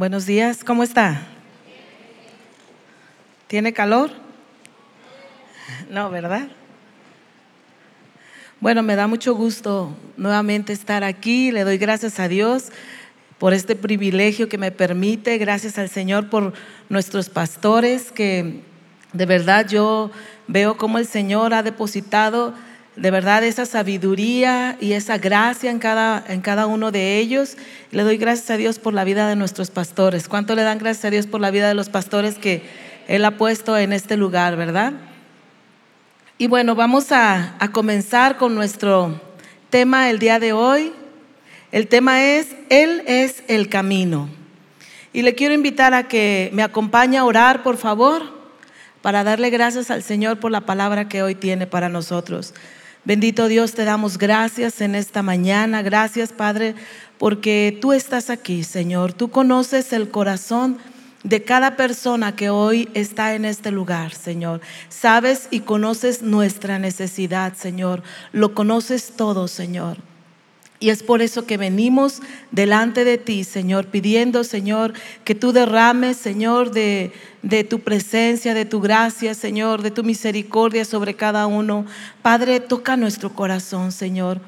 Buenos 0.00 0.24
días, 0.24 0.64
¿cómo 0.64 0.82
está? 0.82 1.20
¿Tiene 3.48 3.74
calor? 3.74 4.10
No, 5.90 6.08
¿verdad? 6.08 6.48
Bueno, 8.60 8.82
me 8.82 8.96
da 8.96 9.06
mucho 9.08 9.34
gusto 9.34 9.94
nuevamente 10.16 10.72
estar 10.72 11.04
aquí. 11.04 11.52
Le 11.52 11.64
doy 11.64 11.76
gracias 11.76 12.18
a 12.18 12.28
Dios 12.28 12.68
por 13.36 13.52
este 13.52 13.76
privilegio 13.76 14.48
que 14.48 14.56
me 14.56 14.70
permite. 14.72 15.36
Gracias 15.36 15.76
al 15.76 15.90
Señor 15.90 16.30
por 16.30 16.54
nuestros 16.88 17.28
pastores, 17.28 18.10
que 18.10 18.62
de 19.12 19.26
verdad 19.26 19.68
yo 19.68 20.10
veo 20.46 20.78
cómo 20.78 20.96
el 20.96 21.06
Señor 21.06 21.52
ha 21.52 21.62
depositado 21.62 22.54
de 22.96 23.10
verdad 23.10 23.44
esa 23.44 23.66
sabiduría 23.66 24.76
y 24.80 24.92
esa 24.92 25.18
gracia 25.18 25.70
en 25.70 25.78
cada, 25.78 26.24
en 26.28 26.40
cada 26.40 26.66
uno 26.66 26.90
de 26.90 27.18
ellos. 27.18 27.56
Le 27.92 28.02
doy 28.02 28.16
gracias 28.16 28.50
a 28.50 28.56
Dios 28.56 28.78
por 28.78 28.94
la 28.94 29.04
vida 29.04 29.28
de 29.28 29.36
nuestros 29.36 29.70
pastores. 29.70 30.28
¿Cuánto 30.28 30.54
le 30.54 30.62
dan 30.62 30.78
gracias 30.78 31.04
a 31.04 31.10
Dios 31.10 31.26
por 31.26 31.40
la 31.40 31.50
vida 31.50 31.68
de 31.68 31.74
los 31.74 31.88
pastores 31.88 32.36
que 32.36 32.62
Él 33.08 33.24
ha 33.24 33.36
puesto 33.36 33.76
en 33.76 33.92
este 33.92 34.16
lugar, 34.16 34.56
verdad? 34.56 34.92
Y 36.36 36.46
bueno, 36.46 36.74
vamos 36.74 37.12
a, 37.12 37.54
a 37.58 37.70
comenzar 37.70 38.36
con 38.36 38.54
nuestro 38.54 39.20
tema 39.70 40.10
el 40.10 40.18
día 40.18 40.38
de 40.38 40.52
hoy. 40.52 40.92
El 41.72 41.86
tema 41.86 42.24
es, 42.24 42.48
Él 42.68 43.02
es 43.06 43.44
el 43.46 43.68
camino. 43.68 44.28
Y 45.12 45.22
le 45.22 45.34
quiero 45.34 45.54
invitar 45.54 45.94
a 45.94 46.08
que 46.08 46.50
me 46.52 46.62
acompañe 46.62 47.18
a 47.18 47.24
orar, 47.24 47.62
por 47.62 47.76
favor, 47.76 48.22
para 49.02 49.24
darle 49.24 49.50
gracias 49.50 49.90
al 49.90 50.02
Señor 50.02 50.38
por 50.38 50.50
la 50.50 50.62
palabra 50.62 51.08
que 51.08 51.22
hoy 51.22 51.34
tiene 51.34 51.66
para 51.66 51.88
nosotros. 51.88 52.54
Bendito 53.04 53.48
Dios, 53.48 53.72
te 53.72 53.84
damos 53.84 54.18
gracias 54.18 54.82
en 54.82 54.94
esta 54.94 55.22
mañana. 55.22 55.80
Gracias, 55.80 56.32
Padre, 56.32 56.74
porque 57.18 57.78
tú 57.80 57.94
estás 57.94 58.28
aquí, 58.28 58.62
Señor. 58.62 59.14
Tú 59.14 59.30
conoces 59.30 59.94
el 59.94 60.10
corazón 60.10 60.76
de 61.22 61.42
cada 61.42 61.76
persona 61.76 62.36
que 62.36 62.50
hoy 62.50 62.90
está 62.92 63.34
en 63.34 63.46
este 63.46 63.70
lugar, 63.70 64.12
Señor. 64.12 64.60
Sabes 64.90 65.48
y 65.50 65.60
conoces 65.60 66.22
nuestra 66.22 66.78
necesidad, 66.78 67.54
Señor. 67.54 68.02
Lo 68.32 68.54
conoces 68.54 69.12
todo, 69.16 69.48
Señor. 69.48 69.96
Y 70.82 70.88
es 70.88 71.02
por 71.02 71.20
eso 71.20 71.44
que 71.44 71.58
venimos 71.58 72.22
delante 72.52 73.04
de 73.04 73.18
ti, 73.18 73.44
Señor, 73.44 73.88
pidiendo, 73.88 74.44
Señor, 74.44 74.94
que 75.24 75.34
tú 75.34 75.52
derrames, 75.52 76.16
Señor, 76.16 76.70
de, 76.70 77.12
de, 77.42 77.64
tu 77.64 77.80
presencia, 77.80 78.54
de 78.54 78.64
tu 78.64 78.80
gracia, 78.80 79.34
Señor, 79.34 79.82
de 79.82 79.90
tu 79.90 80.02
misericordia 80.02 80.86
sobre 80.86 81.14
cada 81.14 81.46
uno. 81.46 81.84
Padre, 82.22 82.60
toca 82.60 82.96
nuestro 82.96 83.34
corazón, 83.34 83.92
Señor. 83.92 84.40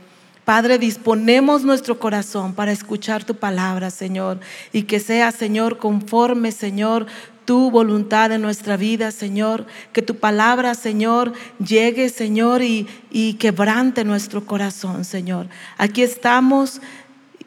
Padre, 0.45 0.79
disponemos 0.79 1.63
nuestro 1.63 2.01
corazón 2.01 2.53
para 2.53 2.73
escuchar 2.73 3.23
tu 3.25 3.37
palabra, 3.37 3.91
Señor, 3.91 4.41
y 4.73 4.83
que 4.83 4.99
sea, 4.99 5.31
Señor, 5.31 5.79
conforme, 5.79 6.51
Señor, 6.51 7.07
tu 7.45 7.71
voluntad 7.71 8.33
en 8.33 8.43
nuestra 8.43 8.77
vida, 8.77 9.13
Señor. 9.13 9.67
Que 9.93 10.03
tu 10.03 10.17
palabra, 10.17 10.75
Señor, 10.75 11.33
llegue, 11.65 12.09
Señor, 12.09 12.63
y, 12.63 12.89
y 13.11 13.35
quebrante 13.35 14.05
nuestro 14.05 14.45
corazón, 14.45 15.05
Señor. 15.05 15.47
Aquí 15.79 16.03
estamos, 16.03 16.81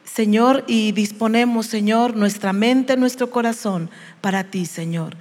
Señor, 0.04 0.64
y 0.66 0.92
disponemos, 0.92 1.66
Señor, 1.66 2.16
nuestra 2.16 2.54
mente, 2.54 2.96
nuestro 2.96 3.28
corazón 3.28 3.90
para 4.22 4.44
ti, 4.44 4.64
Señor. 4.64 5.16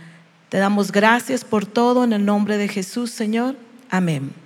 Te 0.48 0.60
damos 0.60 0.94
gracias 0.94 1.44
por 1.44 1.66
todo 1.66 2.06
en 2.06 2.14
el 2.14 2.24
nombre 2.24 2.58
de 2.58 2.70
Jesús, 2.70 3.12
Señor. 3.12 3.58
Amén. 3.90 4.45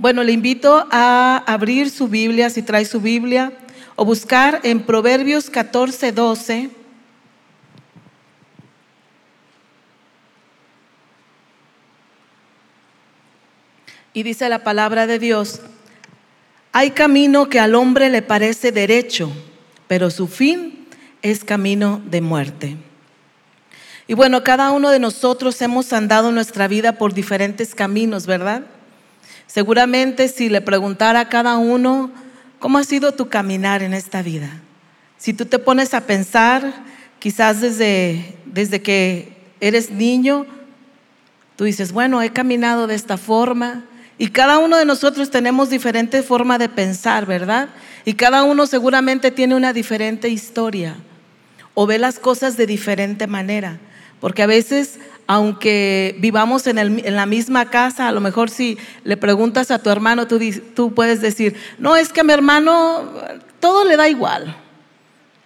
Bueno, 0.00 0.24
le 0.24 0.32
invito 0.32 0.86
a 0.90 1.44
abrir 1.46 1.90
su 1.90 2.08
Biblia, 2.08 2.48
si 2.48 2.62
trae 2.62 2.86
su 2.86 3.02
Biblia, 3.02 3.52
o 3.96 4.06
buscar 4.06 4.60
en 4.62 4.80
Proverbios 4.80 5.50
14, 5.50 6.12
12. 6.12 6.70
Y 14.14 14.22
dice 14.22 14.48
la 14.48 14.64
palabra 14.64 15.06
de 15.06 15.18
Dios, 15.18 15.60
hay 16.72 16.92
camino 16.92 17.50
que 17.50 17.60
al 17.60 17.74
hombre 17.74 18.08
le 18.08 18.22
parece 18.22 18.72
derecho, 18.72 19.30
pero 19.86 20.08
su 20.08 20.28
fin 20.28 20.86
es 21.20 21.44
camino 21.44 22.00
de 22.06 22.22
muerte. 22.22 22.76
Y 24.08 24.14
bueno, 24.14 24.42
cada 24.44 24.70
uno 24.70 24.88
de 24.88 24.98
nosotros 24.98 25.60
hemos 25.60 25.92
andado 25.92 26.32
nuestra 26.32 26.68
vida 26.68 26.96
por 26.96 27.12
diferentes 27.12 27.74
caminos, 27.74 28.24
¿verdad? 28.24 28.62
Seguramente 29.52 30.28
si 30.28 30.48
le 30.48 30.60
preguntara 30.60 31.18
a 31.20 31.28
cada 31.28 31.56
uno, 31.56 32.12
¿cómo 32.60 32.78
ha 32.78 32.84
sido 32.84 33.12
tu 33.12 33.28
caminar 33.28 33.82
en 33.82 33.94
esta 33.94 34.22
vida? 34.22 34.48
Si 35.18 35.34
tú 35.34 35.44
te 35.44 35.58
pones 35.58 35.92
a 35.92 36.02
pensar, 36.02 36.72
quizás 37.18 37.60
desde, 37.60 38.36
desde 38.44 38.80
que 38.80 39.36
eres 39.60 39.90
niño, 39.90 40.46
tú 41.56 41.64
dices, 41.64 41.90
bueno, 41.90 42.22
he 42.22 42.30
caminado 42.30 42.86
de 42.86 42.94
esta 42.94 43.16
forma, 43.16 43.82
y 44.18 44.28
cada 44.28 44.58
uno 44.58 44.76
de 44.76 44.84
nosotros 44.84 45.30
tenemos 45.30 45.68
diferente 45.68 46.22
forma 46.22 46.56
de 46.56 46.68
pensar, 46.68 47.26
¿verdad? 47.26 47.70
Y 48.04 48.14
cada 48.14 48.44
uno 48.44 48.68
seguramente 48.68 49.32
tiene 49.32 49.56
una 49.56 49.72
diferente 49.72 50.28
historia 50.28 50.94
o 51.74 51.86
ve 51.86 51.98
las 51.98 52.20
cosas 52.20 52.56
de 52.56 52.66
diferente 52.66 53.26
manera. 53.26 53.80
Porque 54.20 54.42
a 54.42 54.46
veces, 54.46 54.98
aunque 55.32 56.16
vivamos 56.18 56.66
en, 56.66 57.14
la 57.14 57.24
misma 57.24 57.70
casa, 57.70 58.08
a 58.08 58.10
lo 58.10 58.20
mejor 58.20 58.50
si 58.50 58.78
le 59.04 59.16
preguntas 59.16 59.70
a 59.70 59.78
tu 59.78 59.88
hermano, 59.88 60.26
tú, 60.26 60.92
puedes 60.92 61.20
decir, 61.20 61.54
no, 61.78 61.94
es 61.94 62.12
que 62.12 62.24
mi 62.24 62.32
hermano 62.32 63.08
todo 63.60 63.84
le 63.84 63.96
da 63.96 64.08
igual. 64.08 64.56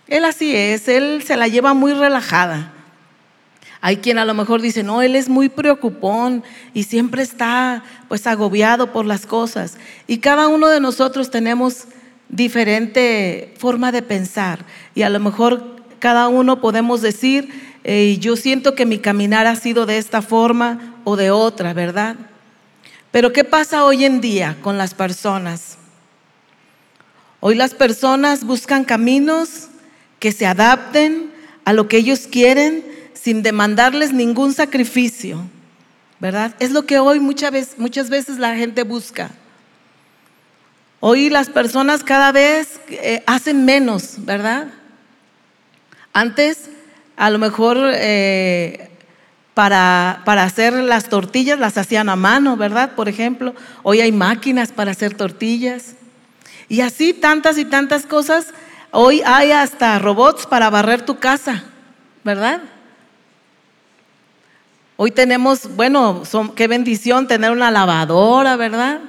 Él 0.07 0.25
así 0.25 0.57
es, 0.57 0.89
él 0.89 1.23
se 1.23 1.37
la 1.37 1.49
lleva 1.49 1.75
muy 1.75 1.93
relajada. 1.93 2.73
Hay 3.83 3.99
quien 3.99 4.17
a 4.17 4.25
lo 4.25 4.33
mejor 4.33 4.63
dice, 4.63 4.83
no, 4.83 5.03
él 5.03 5.17
es 5.17 5.29
muy 5.29 5.51
preocupón 5.51 6.45
y 6.73 6.85
siempre 6.85 7.23
está 7.23 7.85
pues 8.09 8.27
agobiado 8.27 8.91
por 8.91 9.05
las 9.05 9.27
cosas. 9.27 9.77
Y 10.07 10.17
cada 10.17 10.49
uno 10.49 10.69
de 10.69 10.81
nosotros 10.81 11.31
tenemos 11.31 11.89
diferente 12.31 13.53
forma 13.59 13.93
de 13.93 14.01
pensar. 14.01 14.65
Y 14.95 15.03
a 15.03 15.11
lo 15.11 15.21
mejor 15.21 15.74
cada 16.05 16.29
uno 16.29 16.61
podemos 16.61 17.01
decir, 17.01 17.49
yo 18.21 18.37
siento 18.37 18.75
que 18.75 18.85
mi 18.85 18.99
caminar 18.99 19.47
ha 19.47 19.57
sido 19.57 19.87
de 19.87 19.97
esta 19.97 20.21
forma 20.21 21.01
o 21.05 21.17
de 21.17 21.31
otra, 21.31 21.73
¿verdad? 21.73 22.17
Pero 23.11 23.33
¿qué 23.33 23.43
pasa 23.43 23.87
hoy 23.87 24.05
en 24.05 24.21
día 24.21 24.59
con 24.61 24.77
las 24.77 24.93
personas? 24.93 25.79
Hoy 27.41 27.55
las 27.55 27.73
personas 27.73 28.45
buscan 28.45 28.85
caminos 28.85 29.69
que 30.19 30.31
se 30.31 30.45
adapten 30.45 31.33
a 31.65 31.73
lo 31.73 31.89
que 31.89 31.97
ellos 31.97 32.29
quieren 32.31 32.85
sin 33.15 33.43
demandarles 33.43 34.13
ningún 34.13 34.53
sacrificio, 34.53 35.41
¿verdad? 36.21 36.55
Es 36.59 36.71
lo 36.71 36.85
que 36.85 36.99
hoy 36.99 37.19
muchas 37.19 37.51
veces, 37.51 37.79
muchas 37.79 38.11
veces 38.11 38.37
la 38.37 38.55
gente 38.55 38.83
busca. 38.83 39.31
Hoy 41.01 41.31
las 41.31 41.49
personas 41.49 42.05
cada 42.05 42.31
vez 42.31 42.79
eh, 42.91 43.23
hacen 43.27 43.65
menos, 43.65 44.17
¿verdad? 44.19 44.67
Antes, 46.15 46.71
a 47.17 47.29
lo 47.29 47.41
mejor 47.41 47.77
eh, 47.93 48.89
para, 49.53 50.23
para 50.25 50.45
hacer 50.45 50.73
las 50.73 51.09
tortillas 51.09 51.59
las 51.59 51.77
hacían 51.77 52.09
a 52.09 52.15
mano, 52.15 52.57
¿verdad? 52.57 52.93
Por 52.93 53.09
ejemplo, 53.09 53.53
hoy 53.83 54.01
hay 54.01 54.13
máquinas 54.13 54.71
para 54.71 54.93
hacer 54.93 55.17
tortillas. 55.17 55.97
Y 56.69 56.83
así 56.83 57.13
tantas 57.13 57.59
y 57.59 57.65
tantas 57.65 58.07
cosas. 58.07 58.55
Hoy 58.93 59.23
hay 59.27 59.51
hasta 59.51 59.99
robots 59.99 60.47
para 60.47 60.71
barrer 60.71 61.03
tu 61.03 61.19
casa, 61.19 61.65
¿verdad? 62.23 62.61
Hoy 64.97 65.11
tenemos, 65.11 65.75
bueno, 65.75 66.23
qué 66.55 66.69
bendición 66.69 67.27
tener 67.27 67.51
una 67.51 67.73
lavadora, 67.73 68.55
¿verdad? 68.55 69.01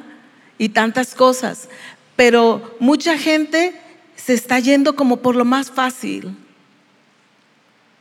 Y 0.58 0.70
tantas 0.70 1.14
cosas. 1.14 1.70
Pero 2.16 2.76
mucha 2.80 3.16
gente 3.20 3.80
se 4.16 4.34
está 4.34 4.58
yendo 4.58 4.96
como 4.96 5.18
por 5.18 5.36
lo 5.36 5.46
más 5.46 5.70
fácil. 5.70 6.36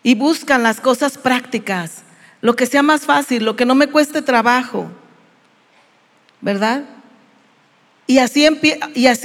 Y 0.04 0.14
buscan 0.14 0.62
las 0.62 0.80
cosas 0.80 1.18
prácticas, 1.18 2.02
lo 2.40 2.54
que 2.54 2.66
sea 2.66 2.82
más 2.82 3.06
fácil, 3.06 3.44
lo 3.44 3.56
que 3.56 3.66
no 3.66 3.74
me 3.74 3.88
cueste 3.88 4.22
trabajo. 4.22 4.88
¿Verdad? 6.40 6.84
Y 8.06 8.18
así, 8.18 8.44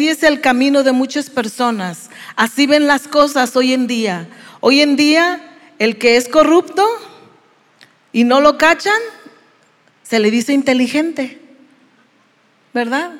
es 0.07 0.23
el 0.23 0.39
camino 0.39 0.83
de 0.83 0.93
muchas 0.93 1.29
personas. 1.29 2.09
Así 2.35 2.65
ven 2.65 2.87
las 2.87 3.07
cosas 3.07 3.55
hoy 3.55 3.73
en 3.73 3.87
día. 3.87 4.29
Hoy 4.61 4.79
en 4.79 4.95
día, 4.95 5.41
el 5.79 5.97
que 5.97 6.15
es 6.15 6.29
corrupto 6.29 6.87
y 8.13 8.23
no 8.23 8.39
lo 8.39 8.57
cachan, 8.57 9.01
se 10.03 10.19
le 10.19 10.31
dice 10.31 10.53
inteligente, 10.53 11.41
¿verdad? 12.73 13.11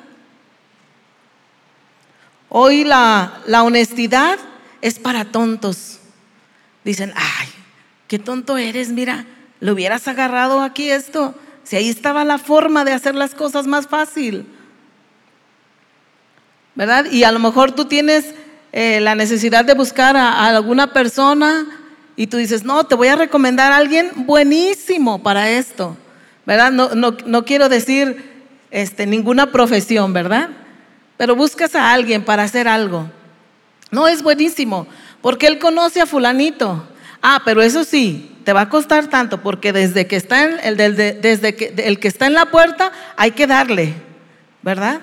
Hoy 2.48 2.86
la 2.86 3.64
honestidad 3.64 4.40
es 4.82 4.98
para 4.98 5.26
tontos. 5.26 5.99
Dicen, 6.84 7.14
ay, 7.16 7.48
qué 8.08 8.20
tonto 8.20 8.58
eres, 8.58 8.90
mira, 8.90 9.26
le 9.60 9.72
hubieras 9.72 10.08
agarrado 10.08 10.62
aquí 10.62 10.90
esto. 10.90 11.36
Si 11.64 11.76
ahí 11.76 11.90
estaba 11.90 12.24
la 12.26 12.38
forma 12.38 12.86
de 12.86 12.94
hacer 12.94 13.16
las 13.16 13.36
cosas 13.36 13.68
más 13.68 13.88
fácil. 13.88 14.46
¿Verdad? 16.76 17.06
Y 17.12 17.24
a 17.24 17.31
lo 17.31 17.40
mejor 17.40 17.74
tú 17.74 17.86
tienes 17.86 18.34
eh, 18.72 19.00
la 19.02 19.16
necesidad 19.16 19.66
de 19.66 19.74
buscar 19.74 20.16
a 20.16 20.48
alguna 20.48 20.94
persona 20.94 21.66
y 22.16 22.28
tú 22.28 22.38
dices, 22.38 22.64
no, 22.64 22.86
te 22.86 22.96
voy 22.96 23.08
a 23.08 23.16
recomendar 23.16 23.72
a 23.72 23.78
alguien 23.78 24.12
buenísimo 24.16 25.24
para 25.24 25.50
esto, 25.52 25.96
¿verdad? 26.46 26.70
No, 26.70 26.94
no, 26.94 27.16
no 27.26 27.46
quiero 27.46 27.70
decir 27.70 28.30
este, 28.72 29.06
ninguna 29.06 29.52
profesión, 29.52 30.12
¿verdad? 30.12 30.50
Pero 31.16 31.36
buscas 31.36 31.76
a 31.76 31.94
alguien 31.94 32.26
para 32.26 32.44
hacer 32.44 32.68
algo. 32.68 33.10
No 33.92 34.08
es 34.08 34.22
buenísimo, 34.22 34.86
porque 35.21 35.48
él 35.48 35.60
conoce 35.60 36.01
a 36.01 36.06
fulanito. 36.06 36.88
Ah, 37.21 37.42
pero 37.44 37.62
eso 37.62 37.83
sí, 37.83 38.38
te 38.44 38.54
va 38.54 38.62
a 38.62 38.69
costar 38.69 39.07
tanto, 39.07 39.42
porque 39.42 39.74
desde 39.74 40.07
que 40.07 40.16
está 40.16 40.44
en, 40.44 40.60
el, 40.63 40.95
desde 40.95 41.56
que, 41.56 41.74
el 41.77 42.00
que 42.00 42.07
está 42.07 42.27
en 42.27 42.33
la 42.33 42.48
puerta 42.48 42.92
hay 43.18 43.31
que 43.31 43.45
darle, 43.45 43.94
¿verdad? 44.62 45.01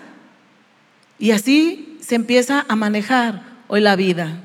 Y 1.19 1.31
así 1.31 1.99
se 2.01 2.15
empieza 2.15 2.65
a 2.69 2.77
manejar 2.77 3.43
hoy 3.69 3.81
la 3.81 3.97
vida. 3.97 4.41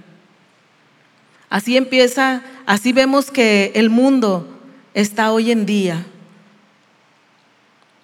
Así 1.50 1.78
empieza, 1.78 2.42
así 2.66 2.94
vemos 2.94 3.30
que 3.30 3.72
el 3.76 3.90
mundo 3.90 4.62
está 4.94 5.32
hoy 5.32 5.52
en 5.52 5.66
día. 5.66 6.06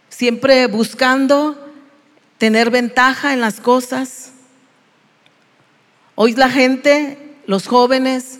Siempre 0.10 0.68
buscando 0.68 1.68
tener 2.38 2.70
ventaja 2.70 3.34
en 3.34 3.42
las 3.42 3.60
cosas. 3.60 4.32
Hoy 6.16 6.34
la 6.34 6.50
gente, 6.50 7.27
los 7.48 7.68
jóvenes, 7.68 8.40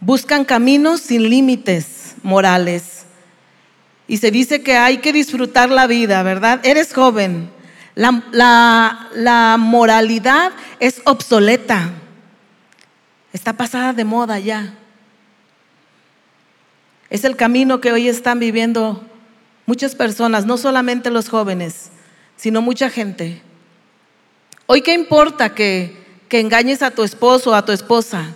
buscan 0.00 0.44
caminos 0.44 1.00
sin 1.00 1.30
límites 1.30 2.16
morales. 2.22 3.04
Y 4.08 4.16
se 4.16 4.30
dice 4.30 4.62
que 4.62 4.76
hay 4.76 4.98
que 4.98 5.12
disfrutar 5.12 5.70
la 5.70 5.86
vida, 5.86 6.22
¿verdad? 6.22 6.60
Eres 6.64 6.92
joven. 6.92 7.50
La, 7.94 9.08
la 9.14 9.56
moralidad 9.58 10.52
es 10.80 11.02
obsoleta. 11.04 11.90
Está 13.32 13.52
pasada 13.52 13.92
de 13.92 14.04
moda 14.04 14.38
ya. 14.38 14.74
Es 17.10 17.24
el 17.24 17.36
camino 17.36 17.80
que 17.80 17.92
hoy 17.92 18.08
están 18.08 18.38
viviendo 18.38 19.04
muchas 19.66 19.94
personas, 19.94 20.46
no 20.46 20.56
solamente 20.56 21.10
los 21.10 21.28
jóvenes, 21.28 21.90
sino 22.36 22.62
mucha 22.62 22.88
gente. 22.88 23.42
Hoy, 24.66 24.82
¿qué 24.82 24.94
importa 24.94 25.54
que, 25.54 26.07
que 26.28 26.40
engañes 26.40 26.82
a 26.82 26.90
tu 26.90 27.02
esposo 27.02 27.50
o 27.50 27.54
a 27.54 27.64
tu 27.64 27.72
esposa? 27.72 28.34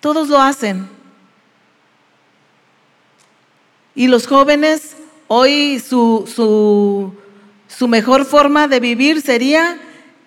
Todos 0.00 0.28
lo 0.28 0.40
hacen. 0.40 0.88
Y 3.94 4.06
los 4.06 4.26
jóvenes, 4.28 4.96
hoy 5.26 5.80
su, 5.80 6.24
su, 7.68 7.88
mejor 7.88 8.24
forma 8.24 8.68
de 8.68 8.78
vivir 8.78 9.20
sería 9.20 9.78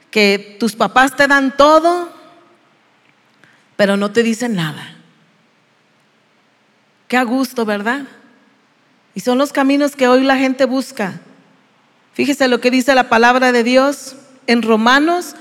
que 0.09 0.57
tus 0.59 0.75
papás 0.75 1.15
te 1.15 1.25
dan 1.25 1.55
todo, 1.55 2.11
pero 3.77 3.95
no 3.95 4.11
te 4.11 4.23
dicen 4.23 4.55
nada. 4.55 4.95
Qué 7.07 7.15
a 7.15 7.23
gusto, 7.23 7.65
¿verdad? 7.65 8.01
Y 9.15 9.21
son 9.21 9.38
los 9.38 9.53
caminos 9.53 9.95
que 9.95 10.07
hoy 10.09 10.23
la 10.23 10.38
gente 10.38 10.65
busca. 10.65 11.21
Fíjese 12.13 12.49
lo 12.49 12.59
que 12.59 12.71
dice 12.71 12.93
la 12.93 13.07
palabra 13.07 13.53
de 13.53 13.63
Dios 13.63 14.15
en 14.47 14.61
Romanos 14.61 15.35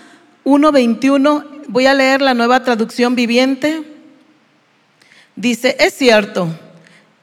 1:21. 0.45 1.45
Voy 1.69 1.87
a 1.87 1.95
leer 1.95 2.21
la 2.23 2.35
nueva 2.35 2.63
traducción 2.63 3.15
viviente. 3.15 3.83
Dice, 5.37 5.77
es 5.79 5.95
cierto, 5.95 6.49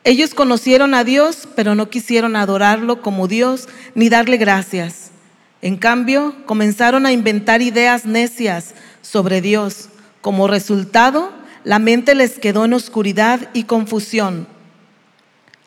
ellos 0.04 0.34
conocieron 0.34 0.94
a 0.94 1.04
Dios, 1.04 1.48
pero 1.56 1.76
no 1.76 1.90
quisieron 1.90 2.36
adorarlo 2.36 3.02
como 3.02 3.28
Dios 3.28 3.68
ni 3.94 4.10
darle 4.10 4.38
gracias. 4.38 5.12
En 5.62 5.76
cambio, 5.76 6.34
comenzaron 6.46 7.06
a 7.06 7.12
inventar 7.12 7.62
ideas 7.62 8.06
necias 8.06 8.74
sobre 9.02 9.42
Dios 9.42 9.90
como 10.22 10.48
resultado, 10.48 11.32
la 11.64 11.80
mente 11.80 12.16
les 12.16 12.40
quedó 12.40 12.66
en 12.66 12.74
oscuridad 12.74 13.50
y 13.54 13.64
confusión. 13.64 14.48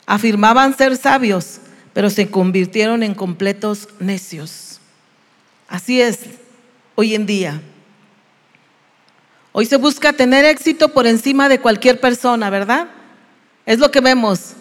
Afirmaban 0.06 0.76
ser 0.76 0.96
sabios, 0.96 1.60
pero 1.92 2.10
se 2.10 2.30
convirtieron 2.30 3.02
en 3.02 3.14
completos 3.14 3.88
necios. 3.98 4.80
Así 5.68 6.00
es 6.00 6.39
hoy 6.94 7.14
en 7.14 7.26
día. 7.26 7.60
Hoy 9.52 9.66
se 9.66 9.76
busca 9.76 10.12
tener 10.12 10.44
éxito 10.44 10.90
por 10.90 11.06
encima 11.06 11.48
de 11.48 11.60
cualquier 11.60 12.00
persona, 12.00 12.50
¿verdad? 12.50 12.88
Es 13.66 13.78
lo 13.78 13.90
que 13.90 14.00
vemos. 14.00 14.54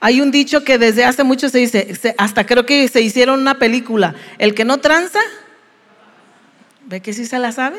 Hay 0.00 0.20
un 0.20 0.30
dicho 0.30 0.64
que 0.64 0.78
desde 0.78 1.04
hace 1.04 1.24
mucho 1.24 1.48
se 1.48 1.58
dice, 1.58 2.14
hasta 2.18 2.46
creo 2.46 2.64
que 2.66 2.88
se 2.88 3.00
hicieron 3.00 3.40
una 3.40 3.58
película, 3.58 4.14
el 4.38 4.54
que 4.54 4.64
no 4.64 4.78
tranza, 4.78 5.20
¿ve 6.86 7.00
que 7.00 7.12
sí 7.12 7.26
se 7.26 7.38
la 7.38 7.52
sabe? 7.52 7.78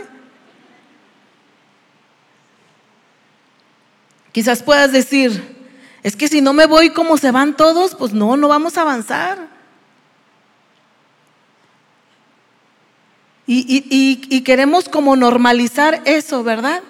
Quizás 4.31 4.62
puedas 4.62 4.92
decir, 4.92 5.57
es 6.03 6.15
que 6.15 6.27
si 6.27 6.42
no 6.42 6.53
me 6.53 6.65
voy 6.65 6.92
como 6.92 7.18
se 7.18 7.31
van 7.31 7.56
todos, 7.56 7.95
pues 7.95 8.13
no, 8.13 8.38
no 8.38 8.48
vamos 8.48 8.77
a 8.77 8.81
avanzar. 8.81 9.56
Y, 13.50 14.44
queremos 14.44 14.90
como 14.90 15.16
normalizar 15.16 16.02
eso, 16.04 16.44
¿verdad? 16.44 16.84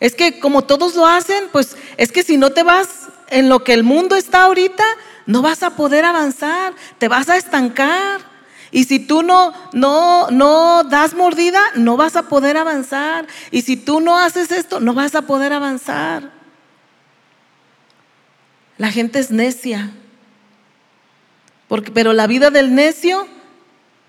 Es 0.00 0.14
que 0.14 0.38
como 0.38 0.62
todos 0.62 0.94
lo 0.94 1.06
hacen, 1.06 1.44
pues 1.50 1.76
es 1.96 2.12
que 2.12 2.22
si 2.22 2.36
no 2.36 2.50
te 2.50 2.62
vas 2.62 3.08
en 3.30 3.48
lo 3.48 3.64
que 3.64 3.72
el 3.72 3.84
mundo 3.84 4.14
está 4.14 4.42
ahorita, 4.42 4.84
no 5.24 5.40
vas 5.40 5.62
a 5.62 5.76
poder 5.76 6.04
avanzar, 6.04 6.74
te 6.98 7.08
vas 7.08 7.30
a 7.30 7.38
estancar. 7.38 8.20
Y 8.70 8.84
si 8.84 8.98
tú 8.98 9.22
no, 9.22 9.54
no, 9.72 10.28
no 10.30 10.84
das 10.84 11.14
mordida, 11.14 11.60
no 11.74 11.96
vas 11.96 12.16
a 12.16 12.24
poder 12.24 12.58
avanzar. 12.58 13.26
Y 13.50 13.62
si 13.62 13.76
tú 13.76 14.00
no 14.00 14.18
haces 14.18 14.50
esto, 14.52 14.80
no 14.80 14.92
vas 14.92 15.14
a 15.14 15.22
poder 15.22 15.54
avanzar. 15.54 16.32
La 18.76 18.90
gente 18.90 19.20
es 19.20 19.30
necia. 19.30 19.90
Porque, 21.68 21.92
pero 21.92 22.12
la 22.12 22.26
vida 22.26 22.50
del 22.50 22.74
necio 22.74 23.26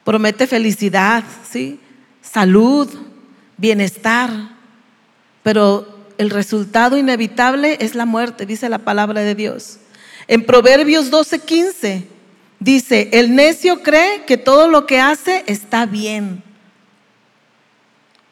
promete 0.04 0.46
felicidad, 0.46 1.24
¿sí? 1.50 1.80
Salud, 2.32 2.90
bienestar. 3.58 4.32
Pero 5.44 5.88
el 6.18 6.30
resultado 6.30 6.98
inevitable 6.98 7.78
es 7.80 7.96
la 7.96 8.06
muerte, 8.06 8.46
dice 8.46 8.70
la 8.70 8.80
palabra 8.80 9.22
de 9.22 9.36
Dios. 9.36 9.78
En 10.28 10.46
Proverbios 10.46 11.12
12:15 11.12 12.06
dice, 12.60 13.10
el 13.14 13.36
necio 13.36 13.84
cree 13.84 14.26
que 14.26 14.38
todo 14.38 14.68
lo 14.68 14.88
que 14.88 15.00
hace 15.00 15.44
está 15.48 15.86
bien, 15.86 16.44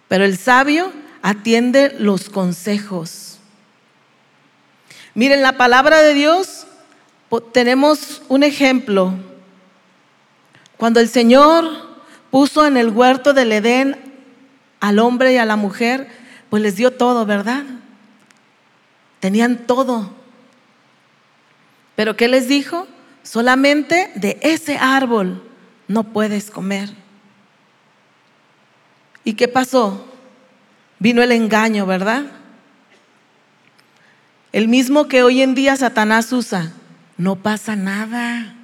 pero 0.07 0.25
el 0.25 0.37
sabio 0.37 0.91
atiende 1.21 1.95
los 1.99 2.29
consejos. 2.29 3.37
Miren, 5.13 5.43
la 5.43 5.53
palabra 5.53 6.01
de 6.01 6.15
Dios, 6.15 6.65
tenemos 7.51 8.23
un 8.27 8.43
ejemplo. 8.43 9.13
Cuando 10.77 10.99
el 10.99 11.07
Señor 11.07 11.92
puso 12.33 12.65
en 12.65 12.77
el 12.77 12.89
huerto 12.89 13.35
del 13.35 13.51
Edén 13.51 13.95
al 14.79 14.97
hombre 14.97 15.33
y 15.33 15.37
a 15.37 15.45
la 15.45 15.55
mujer, 15.55 16.09
pues 16.49 16.63
les 16.63 16.75
dio 16.75 16.89
todo, 16.89 17.27
¿verdad? 17.27 17.63
Tenían 19.19 19.67
todo. 19.67 20.11
Pero 21.95 22.15
¿qué 22.15 22.27
les 22.27 22.47
dijo? 22.47 22.87
Solamente 23.21 24.11
de 24.15 24.39
ese 24.41 24.79
árbol 24.79 25.43
no 25.87 26.05
puedes 26.05 26.49
comer. 26.49 26.89
¿Y 29.23 29.35
qué 29.35 29.47
pasó? 29.47 30.03
Vino 30.97 31.21
el 31.21 31.33
engaño, 31.33 31.85
¿verdad? 31.85 32.23
El 34.51 34.69
mismo 34.69 35.07
que 35.07 35.21
hoy 35.21 35.43
en 35.43 35.53
día 35.53 35.75
Satanás 35.75 36.33
usa. 36.33 36.73
No 37.15 37.35
pasa 37.35 37.75
nada. 37.75 38.55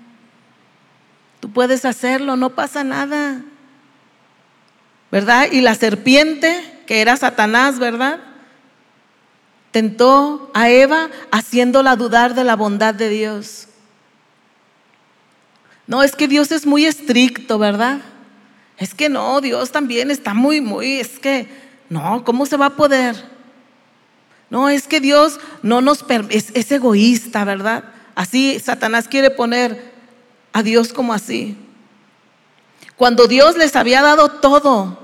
Tú 1.39 1.51
puedes 1.51 1.85
hacerlo, 1.85 2.35
no 2.35 2.55
pasa 2.55 2.83
nada. 2.83 3.43
¿Verdad? 5.11 5.47
Y 5.51 5.61
la 5.61 5.75
serpiente, 5.75 6.83
que 6.85 7.01
era 7.01 7.17
Satanás, 7.17 7.79
¿verdad? 7.79 8.19
Tentó 9.71 10.51
a 10.53 10.69
Eva 10.69 11.09
haciéndola 11.31 11.95
dudar 11.95 12.35
de 12.35 12.43
la 12.43 12.55
bondad 12.55 12.93
de 12.93 13.09
Dios. 13.09 13.67
No, 15.87 16.03
es 16.03 16.15
que 16.15 16.27
Dios 16.27 16.51
es 16.51 16.65
muy 16.65 16.85
estricto, 16.85 17.57
¿verdad? 17.57 17.99
Es 18.77 18.93
que 18.93 19.09
no, 19.09 19.41
Dios 19.41 19.71
también 19.71 20.11
está 20.11 20.33
muy, 20.33 20.61
muy, 20.61 20.99
es 20.99 21.19
que, 21.19 21.47
no, 21.89 22.23
¿cómo 22.23 22.45
se 22.45 22.57
va 22.57 22.67
a 22.67 22.75
poder? 22.75 23.15
No, 24.49 24.69
es 24.69 24.87
que 24.87 24.99
Dios 24.99 25.39
no 25.61 25.81
nos 25.81 26.05
es, 26.29 26.51
es 26.53 26.71
egoísta, 26.71 27.43
¿verdad? 27.43 27.83
Así 28.15 28.59
Satanás 28.59 29.07
quiere 29.07 29.29
poner 29.29 29.91
a 30.53 30.63
Dios 30.63 30.93
como 30.93 31.13
así. 31.13 31.55
Cuando 32.99 33.27
Dios 33.27 33.55
les 33.55 33.77
había 33.77 34.01
dado 34.01 34.27
todo, 34.27 34.99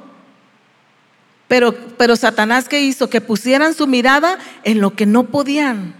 pero, 1.47 1.73
pero 1.97 2.17
Satanás 2.17 2.67
¿qué 2.67 2.81
hizo? 2.81 3.09
Que 3.09 3.21
pusieran 3.21 3.73
su 3.73 3.87
mirada 3.87 4.37
en 4.65 4.81
lo 4.81 4.95
que 4.95 5.05
no 5.05 5.27
podían 5.27 5.95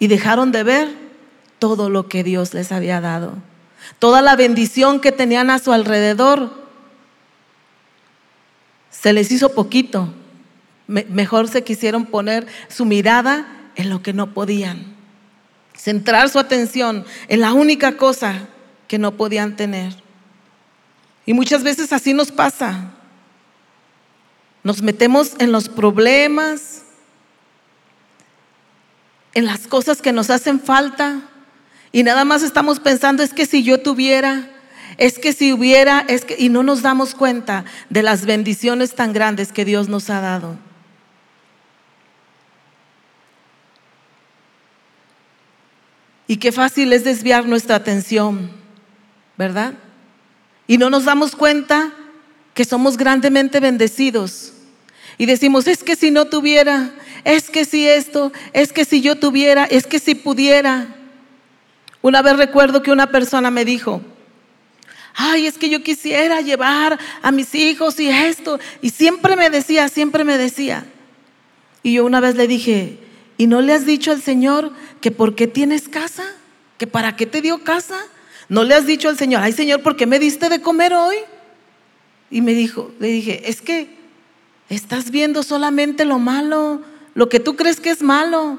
y 0.00 0.08
dejaron 0.08 0.50
de 0.50 0.64
ver 0.64 0.88
todo 1.60 1.90
lo 1.90 2.08
que 2.08 2.24
Dios 2.24 2.54
les 2.54 2.72
había 2.72 3.00
dado. 3.00 3.34
Toda 4.00 4.20
la 4.20 4.34
bendición 4.34 4.98
que 4.98 5.12
tenían 5.12 5.48
a 5.48 5.60
su 5.60 5.72
alrededor 5.72 6.50
se 8.90 9.12
les 9.12 9.30
hizo 9.30 9.50
poquito 9.50 10.12
mejor 10.88 11.46
se 11.46 11.62
quisieron 11.62 12.04
poner 12.04 12.48
su 12.66 12.84
mirada 12.84 13.46
en 13.76 13.90
lo 13.90 14.02
que 14.02 14.12
no 14.12 14.34
podían. 14.34 14.92
Centrar 15.76 16.28
su 16.30 16.40
atención 16.40 17.04
en 17.28 17.40
la 17.40 17.52
única 17.52 17.96
cosa 17.96 18.48
que 18.88 18.98
no 18.98 19.12
podían 19.12 19.54
tener. 19.54 20.03
Y 21.26 21.34
muchas 21.34 21.62
veces 21.62 21.92
así 21.92 22.14
nos 22.14 22.30
pasa. 22.30 22.92
Nos 24.62 24.82
metemos 24.82 25.32
en 25.38 25.52
los 25.52 25.68
problemas, 25.68 26.82
en 29.34 29.46
las 29.46 29.66
cosas 29.66 30.00
que 30.00 30.12
nos 30.12 30.30
hacen 30.30 30.60
falta 30.60 31.22
y 31.94 32.02
nada 32.02 32.24
más 32.24 32.42
estamos 32.42 32.80
pensando 32.80 33.22
es 33.22 33.32
que 33.32 33.46
si 33.46 33.62
yo 33.62 33.80
tuviera, 33.80 34.50
es 34.98 35.20
que 35.20 35.32
si 35.32 35.52
hubiera, 35.52 36.00
es 36.08 36.24
que 36.24 36.34
y 36.36 36.48
no 36.48 36.64
nos 36.64 36.82
damos 36.82 37.14
cuenta 37.14 37.64
de 37.88 38.02
las 38.02 38.26
bendiciones 38.26 38.96
tan 38.96 39.12
grandes 39.12 39.52
que 39.52 39.64
Dios 39.64 39.88
nos 39.88 40.10
ha 40.10 40.20
dado. 40.20 40.56
Y 46.26 46.38
qué 46.38 46.50
fácil 46.50 46.92
es 46.92 47.04
desviar 47.04 47.46
nuestra 47.46 47.76
atención, 47.76 48.50
¿verdad? 49.38 49.74
Y 50.66 50.78
no 50.78 50.90
nos 50.90 51.04
damos 51.04 51.36
cuenta 51.36 51.92
que 52.54 52.64
somos 52.64 52.96
grandemente 52.96 53.60
bendecidos. 53.60 54.52
Y 55.18 55.26
decimos, 55.26 55.66
es 55.66 55.84
que 55.84 55.96
si 55.96 56.10
no 56.10 56.26
tuviera, 56.26 56.92
es 57.24 57.50
que 57.50 57.64
si 57.64 57.88
esto, 57.88 58.32
es 58.52 58.72
que 58.72 58.84
si 58.84 59.00
yo 59.00 59.16
tuviera, 59.16 59.64
es 59.64 59.86
que 59.86 59.98
si 59.98 60.14
pudiera. 60.14 60.88
Una 62.02 62.22
vez 62.22 62.36
recuerdo 62.36 62.82
que 62.82 62.90
una 62.90 63.10
persona 63.10 63.50
me 63.50 63.64
dijo, 63.64 64.02
ay, 65.14 65.46
es 65.46 65.58
que 65.58 65.68
yo 65.68 65.82
quisiera 65.82 66.40
llevar 66.40 66.98
a 67.22 67.30
mis 67.30 67.54
hijos 67.54 67.98
y 68.00 68.08
esto. 68.08 68.58
Y 68.82 68.90
siempre 68.90 69.36
me 69.36 69.50
decía, 69.50 69.88
siempre 69.88 70.24
me 70.24 70.38
decía. 70.38 70.86
Y 71.82 71.94
yo 71.94 72.04
una 72.04 72.20
vez 72.20 72.34
le 72.34 72.48
dije, 72.48 72.98
¿y 73.36 73.46
no 73.46 73.60
le 73.60 73.72
has 73.72 73.86
dicho 73.86 74.10
al 74.10 74.22
Señor 74.22 74.72
que 75.00 75.10
por 75.10 75.34
qué 75.34 75.46
tienes 75.46 75.88
casa? 75.88 76.24
¿Que 76.78 76.86
para 76.86 77.14
qué 77.16 77.26
te 77.26 77.40
dio 77.40 77.62
casa? 77.62 77.96
¿No 78.48 78.64
le 78.64 78.74
has 78.74 78.86
dicho 78.86 79.08
al 79.08 79.18
Señor, 79.18 79.42
ay 79.42 79.52
Señor, 79.52 79.82
¿por 79.82 79.96
qué 79.96 80.06
me 80.06 80.18
diste 80.18 80.48
de 80.48 80.60
comer 80.60 80.92
hoy? 80.94 81.16
Y 82.30 82.40
me 82.40 82.54
dijo, 82.54 82.92
le 82.98 83.08
dije, 83.08 83.48
es 83.48 83.60
que 83.60 83.88
estás 84.68 85.10
viendo 85.10 85.42
solamente 85.42 86.04
lo 86.04 86.18
malo, 86.18 86.82
lo 87.14 87.28
que 87.28 87.40
tú 87.40 87.56
crees 87.56 87.80
que 87.80 87.90
es 87.90 88.02
malo. 88.02 88.58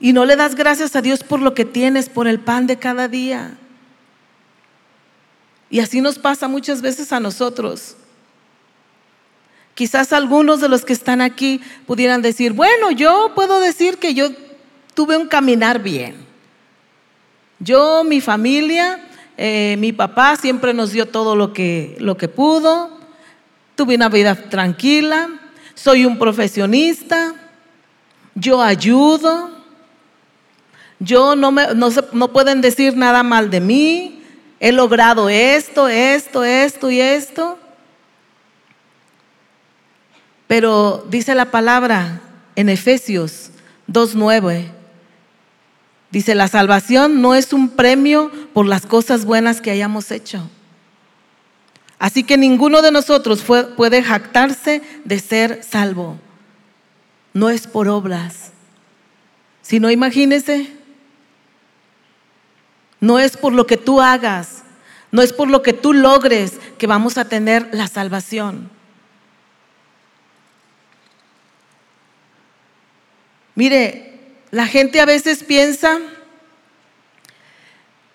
Y 0.00 0.12
no 0.12 0.24
le 0.24 0.36
das 0.36 0.54
gracias 0.54 0.94
a 0.94 1.02
Dios 1.02 1.24
por 1.24 1.40
lo 1.40 1.54
que 1.54 1.64
tienes, 1.64 2.08
por 2.08 2.28
el 2.28 2.38
pan 2.38 2.66
de 2.66 2.78
cada 2.78 3.08
día. 3.08 3.58
Y 5.70 5.80
así 5.80 6.00
nos 6.00 6.18
pasa 6.18 6.48
muchas 6.48 6.80
veces 6.82 7.12
a 7.12 7.20
nosotros. 7.20 7.96
Quizás 9.74 10.12
algunos 10.12 10.60
de 10.60 10.68
los 10.68 10.84
que 10.84 10.92
están 10.92 11.20
aquí 11.20 11.60
pudieran 11.86 12.22
decir, 12.22 12.52
bueno, 12.52 12.90
yo 12.90 13.32
puedo 13.34 13.60
decir 13.60 13.98
que 13.98 14.14
yo 14.14 14.30
tuve 14.94 15.16
un 15.16 15.28
caminar 15.28 15.82
bien. 15.82 16.27
Yo, 17.60 18.04
mi 18.04 18.20
familia, 18.20 19.00
eh, 19.36 19.76
mi 19.78 19.92
papá 19.92 20.36
siempre 20.36 20.72
nos 20.72 20.92
dio 20.92 21.06
todo 21.06 21.34
lo 21.34 21.52
que, 21.52 21.96
lo 21.98 22.16
que 22.16 22.28
pudo. 22.28 22.98
Tuve 23.74 23.96
una 23.96 24.08
vida 24.08 24.34
tranquila. 24.34 25.28
Soy 25.74 26.04
un 26.04 26.18
profesionista. 26.18 27.34
Yo 28.34 28.62
ayudo. 28.62 29.50
Yo 31.00 31.36
no, 31.36 31.50
me, 31.50 31.74
no, 31.74 31.88
no 32.12 32.32
pueden 32.32 32.60
decir 32.60 32.96
nada 32.96 33.22
mal 33.22 33.50
de 33.50 33.60
mí. 33.60 34.22
He 34.60 34.72
logrado 34.72 35.28
esto, 35.28 35.88
esto, 35.88 36.44
esto 36.44 36.90
y 36.90 37.00
esto. 37.00 37.58
Pero 40.46 41.04
dice 41.08 41.34
la 41.34 41.50
palabra 41.50 42.20
en 42.56 42.68
Efesios 42.68 43.50
2.9 43.88 44.77
Dice, 46.10 46.34
la 46.34 46.48
salvación 46.48 47.20
no 47.20 47.34
es 47.34 47.52
un 47.52 47.68
premio 47.70 48.30
por 48.54 48.66
las 48.66 48.86
cosas 48.86 49.24
buenas 49.24 49.60
que 49.60 49.70
hayamos 49.70 50.10
hecho. 50.10 50.48
Así 51.98 52.22
que 52.22 52.38
ninguno 52.38 52.80
de 52.80 52.92
nosotros 52.92 53.42
puede 53.42 54.02
jactarse 54.02 54.82
de 55.04 55.18
ser 55.18 55.62
salvo. 55.62 56.18
No 57.34 57.50
es 57.50 57.66
por 57.66 57.88
obras. 57.88 58.52
Si 59.62 59.80
no, 59.80 59.90
imagínese, 59.90 60.72
no 63.00 63.18
es 63.18 63.36
por 63.36 63.52
lo 63.52 63.66
que 63.66 63.76
tú 63.76 64.00
hagas, 64.00 64.62
no 65.10 65.22
es 65.22 65.32
por 65.32 65.48
lo 65.48 65.62
que 65.62 65.72
tú 65.72 65.92
logres 65.92 66.54
que 66.78 66.86
vamos 66.86 67.18
a 67.18 67.26
tener 67.26 67.68
la 67.72 67.86
salvación. 67.86 68.70
Mire, 73.54 74.07
la 74.50 74.66
gente 74.66 75.00
a 75.00 75.04
veces 75.04 75.44
piensa 75.44 75.98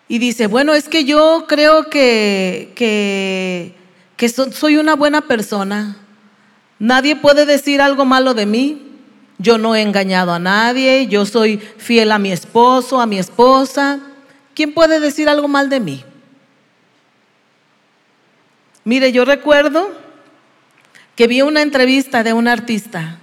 y 0.07 0.19
dice, 0.19 0.47
bueno, 0.47 0.73
es 0.73 0.89
que 0.89 1.05
yo 1.05 1.45
creo 1.47 1.89
que, 1.89 2.73
que, 2.75 4.29
soy 4.29 4.77
una 4.77 4.95
buena 4.95 5.21
persona. 5.21 5.97
Nadie 6.79 7.15
puede 7.15 7.45
decir 7.45 7.81
algo 7.81 8.05
malo 8.05 8.33
de 8.33 8.45
mí. 8.45 8.89
Yo 9.37 9.57
no 9.57 9.75
he 9.75 9.81
engañado 9.81 10.31
a 10.31 10.39
nadie, 10.39 11.07
yo 11.07 11.25
soy 11.25 11.57
fiel 11.57 12.11
a 12.11 12.19
mi 12.19 12.31
esposo, 12.31 13.01
a 13.01 13.05
mi 13.05 13.17
esposa. 13.17 13.99
¿Quién 14.53 14.73
puede 14.73 14.99
decir 14.99 15.27
algo 15.27 15.47
mal 15.47 15.69
de 15.69 15.79
mí? 15.79 16.03
Mire, 18.85 19.11
yo 19.11 19.25
recuerdo 19.25 19.91
que 21.15 21.27
vi 21.27 21.41
una 21.41 21.61
entrevista 21.61 22.23
de 22.23 22.33
un 22.33 22.47
artista 22.47 23.17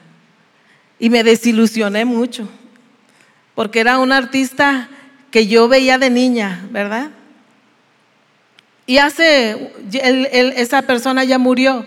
y 0.98 1.10
me 1.10 1.22
desilusioné 1.22 2.04
mucho 2.04 2.48
porque 3.60 3.80
era 3.80 3.98
un 3.98 4.10
artista 4.10 4.88
que 5.30 5.46
yo 5.46 5.68
veía 5.68 5.98
de 5.98 6.08
niña, 6.08 6.66
¿verdad? 6.70 7.10
Y 8.86 8.96
hace, 8.96 9.74
esa 10.56 10.80
persona 10.80 11.24
ya 11.24 11.36
murió, 11.36 11.84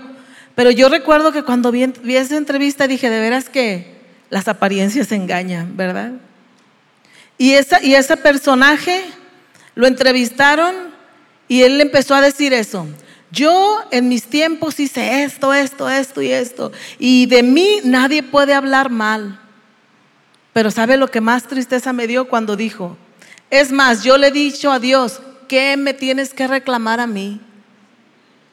pero 0.54 0.70
yo 0.70 0.88
recuerdo 0.88 1.32
que 1.32 1.42
cuando 1.42 1.72
vi, 1.72 1.92
esa 2.10 2.38
entrevista 2.38 2.86
dije, 2.86 3.10
de 3.10 3.20
veras 3.20 3.50
que 3.50 3.88
las 4.30 4.48
apariencias 4.48 5.12
engañan, 5.12 5.76
¿verdad? 5.76 6.12
Y, 7.40 7.54
esa, 7.54 7.84
y 7.84 7.96
ese 7.96 8.18
personaje 8.18 9.06
lo 9.74 9.88
entrevistaron 9.88 10.76
y 11.48 11.64
él 11.64 11.82
empezó 11.82 12.14
a 12.14 12.22
decir 12.22 12.54
eso. 12.54 12.86
Yo 13.32 13.84
en 13.90 14.10
mis 14.10 14.26
tiempos 14.26 14.80
hice 14.80 15.24
esto, 15.24 15.56
esto, 15.56 15.90
esto 15.90 16.22
y 16.22 16.32
esto. 16.32 16.72
Y 17.00 17.26
de 17.26 17.42
mí 17.42 17.80
nadie 17.84 18.22
puede 18.22 18.54
hablar 18.54 18.92
mal. 18.92 19.40
Pero 20.54 20.70
¿sabe 20.72 20.98
lo 20.98 21.10
que 21.10 21.22
más 21.22 21.48
tristeza 21.48 21.92
me 21.94 22.08
dio 22.08 22.28
cuando 22.30 22.56
dijo? 22.56 22.96
Es 23.50 23.72
más, 23.72 24.04
yo 24.04 24.18
le 24.18 24.28
he 24.28 24.32
dicho 24.32 24.72
a 24.72 24.80
Dios, 24.80 25.20
¿qué 25.48 25.76
me 25.78 25.94
tienes 25.94 26.34
que 26.34 26.48
reclamar 26.48 27.00
a 27.00 27.08
mí? 27.08 27.42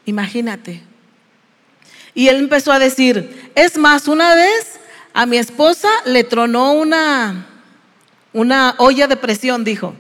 Imagínate. 0.06 0.82
Y 2.14 2.28
él 2.28 2.36
empezó 2.36 2.72
a 2.72 2.78
decir, 2.78 3.50
es 3.54 3.78
más, 3.78 4.08
una 4.08 4.34
vez 4.34 4.80
a 5.12 5.26
mi 5.26 5.36
esposa 5.36 5.88
le 6.06 6.24
tronó 6.24 6.72
una, 6.72 7.46
una 8.32 8.74
olla 8.78 9.06
de 9.06 9.16
presión, 9.16 9.64
dijo. 9.64 9.94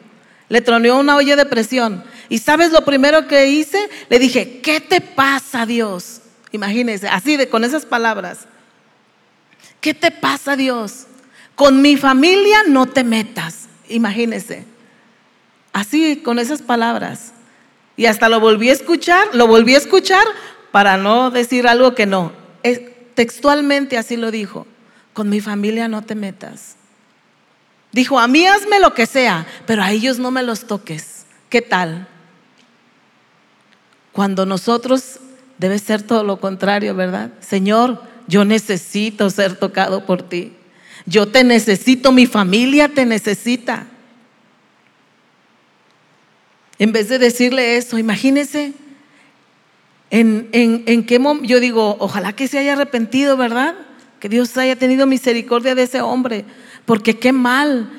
Le 0.48 0.60
tronó 0.60 0.98
una 0.98 1.16
olla 1.16 1.36
de 1.36 1.46
presión. 1.46 2.02
Y 2.28 2.38
sabes 2.38 2.72
lo 2.72 2.84
primero 2.84 3.28
que 3.28 3.48
hice? 3.48 3.88
Le 4.08 4.18
dije, 4.18 4.60
¿qué 4.60 4.80
te 4.80 5.00
pasa, 5.00 5.64
Dios? 5.66 6.22
Imagínese, 6.52 7.08
así 7.08 7.36
de 7.36 7.48
con 7.48 7.62
esas 7.62 7.86
palabras. 7.86 8.40
¿Qué 9.80 9.94
te 9.94 10.10
pasa, 10.10 10.56
Dios? 10.56 11.06
Con 11.60 11.82
mi 11.82 11.98
familia 11.98 12.62
no 12.66 12.86
te 12.86 13.04
metas. 13.04 13.68
Imagínese. 13.86 14.64
Así, 15.74 16.16
con 16.24 16.38
esas 16.38 16.62
palabras. 16.62 17.34
Y 17.98 18.06
hasta 18.06 18.30
lo 18.30 18.40
volví 18.40 18.70
a 18.70 18.72
escuchar, 18.72 19.26
lo 19.34 19.46
volví 19.46 19.74
a 19.74 19.76
escuchar 19.76 20.24
para 20.72 20.96
no 20.96 21.30
decir 21.30 21.68
algo 21.68 21.94
que 21.94 22.06
no. 22.06 22.32
Textualmente 23.14 23.98
así 23.98 24.16
lo 24.16 24.30
dijo. 24.30 24.66
Con 25.12 25.28
mi 25.28 25.42
familia 25.42 25.86
no 25.86 26.00
te 26.00 26.14
metas. 26.14 26.76
Dijo, 27.92 28.18
a 28.18 28.26
mí 28.26 28.46
hazme 28.46 28.80
lo 28.80 28.94
que 28.94 29.04
sea, 29.04 29.46
pero 29.66 29.82
a 29.82 29.92
ellos 29.92 30.18
no 30.18 30.30
me 30.30 30.42
los 30.42 30.66
toques. 30.66 31.26
¿Qué 31.50 31.60
tal? 31.60 32.08
Cuando 34.12 34.46
nosotros 34.46 35.18
debe 35.58 35.78
ser 35.78 36.02
todo 36.02 36.24
lo 36.24 36.40
contrario, 36.40 36.94
¿verdad? 36.94 37.32
Señor, 37.40 38.02
yo 38.28 38.46
necesito 38.46 39.28
ser 39.28 39.56
tocado 39.56 40.06
por 40.06 40.22
ti. 40.22 40.54
Yo 41.06 41.28
te 41.28 41.44
necesito, 41.44 42.12
mi 42.12 42.26
familia 42.26 42.88
te 42.88 43.06
necesita. 43.06 43.86
En 46.78 46.92
vez 46.92 47.08
de 47.08 47.18
decirle 47.18 47.76
eso, 47.76 47.98
imagínese 47.98 48.72
en, 50.10 50.48
en, 50.52 51.04
qué 51.04 51.18
momento, 51.18 51.46
yo 51.46 51.60
digo, 51.60 51.96
ojalá 52.00 52.32
que 52.32 52.48
se 52.48 52.58
haya 52.58 52.72
arrepentido, 52.72 53.36
¿verdad? 53.36 53.74
Que 54.18 54.28
Dios 54.28 54.56
haya 54.56 54.76
tenido 54.76 55.06
misericordia 55.06 55.74
de 55.74 55.84
ese 55.84 56.00
hombre, 56.00 56.44
porque 56.86 57.18
qué 57.18 57.32
mal. 57.32 57.90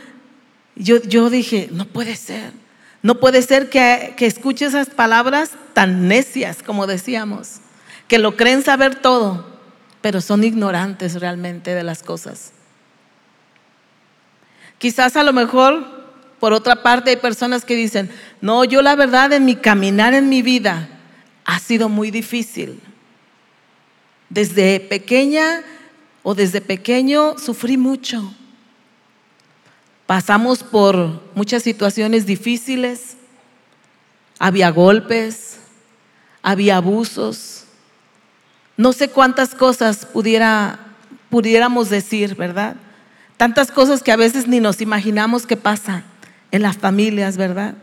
Yo, 0.75 1.01
yo 1.03 1.29
dije, 1.29 1.69
no 1.71 1.85
puede 1.85 2.15
ser, 2.15 2.51
no 3.01 3.19
puede 3.19 3.41
ser 3.41 3.69
que, 3.69 4.13
que 4.17 4.25
escuche 4.25 4.65
esas 4.65 4.89
palabras 4.89 5.51
tan 5.73 6.07
necias, 6.07 6.63
como 6.63 6.87
decíamos, 6.87 7.57
que 8.07 8.17
lo 8.17 8.35
creen 8.35 8.63
saber 8.63 8.95
todo 8.95 9.51
pero 10.01 10.19
son 10.19 10.43
ignorantes 10.43 11.19
realmente 11.19 11.73
de 11.73 11.83
las 11.83 12.03
cosas. 12.03 12.51
Quizás 14.81 15.15
a 15.15 15.21
lo 15.21 15.31
mejor, 15.31 15.85
por 16.39 16.53
otra 16.53 16.81
parte, 16.81 17.11
hay 17.11 17.17
personas 17.17 17.65
que 17.65 17.75
dicen, 17.75 18.09
no, 18.41 18.63
yo 18.65 18.81
la 18.81 18.95
verdad 18.95 19.31
en 19.31 19.45
mi 19.45 19.55
caminar 19.55 20.15
en 20.15 20.27
mi 20.27 20.41
vida 20.41 20.89
ha 21.45 21.59
sido 21.59 21.87
muy 21.87 22.09
difícil. 22.09 22.79
Desde 24.27 24.79
pequeña 24.79 25.61
o 26.23 26.33
desde 26.33 26.61
pequeño 26.61 27.37
sufrí 27.37 27.77
mucho. 27.77 28.33
Pasamos 30.07 30.63
por 30.63 31.21
muchas 31.35 31.61
situaciones 31.61 32.25
difíciles, 32.25 33.17
había 34.39 34.71
golpes, 34.71 35.59
había 36.41 36.77
abusos, 36.77 37.65
no 38.77 38.93
sé 38.93 39.09
cuántas 39.09 39.53
cosas 39.53 40.07
pudiéramos 40.07 41.91
decir, 41.91 42.33
¿verdad? 42.33 42.77
Tantas 43.41 43.71
cosas 43.71 44.03
que 44.03 44.11
a 44.11 44.17
veces 44.17 44.47
ni 44.47 44.59
nos 44.59 44.81
imaginamos 44.81 45.47
que 45.47 45.57
pasa 45.57 46.03
en 46.51 46.61
las 46.61 46.77
familias, 46.77 47.37
¿verdad? 47.37 47.73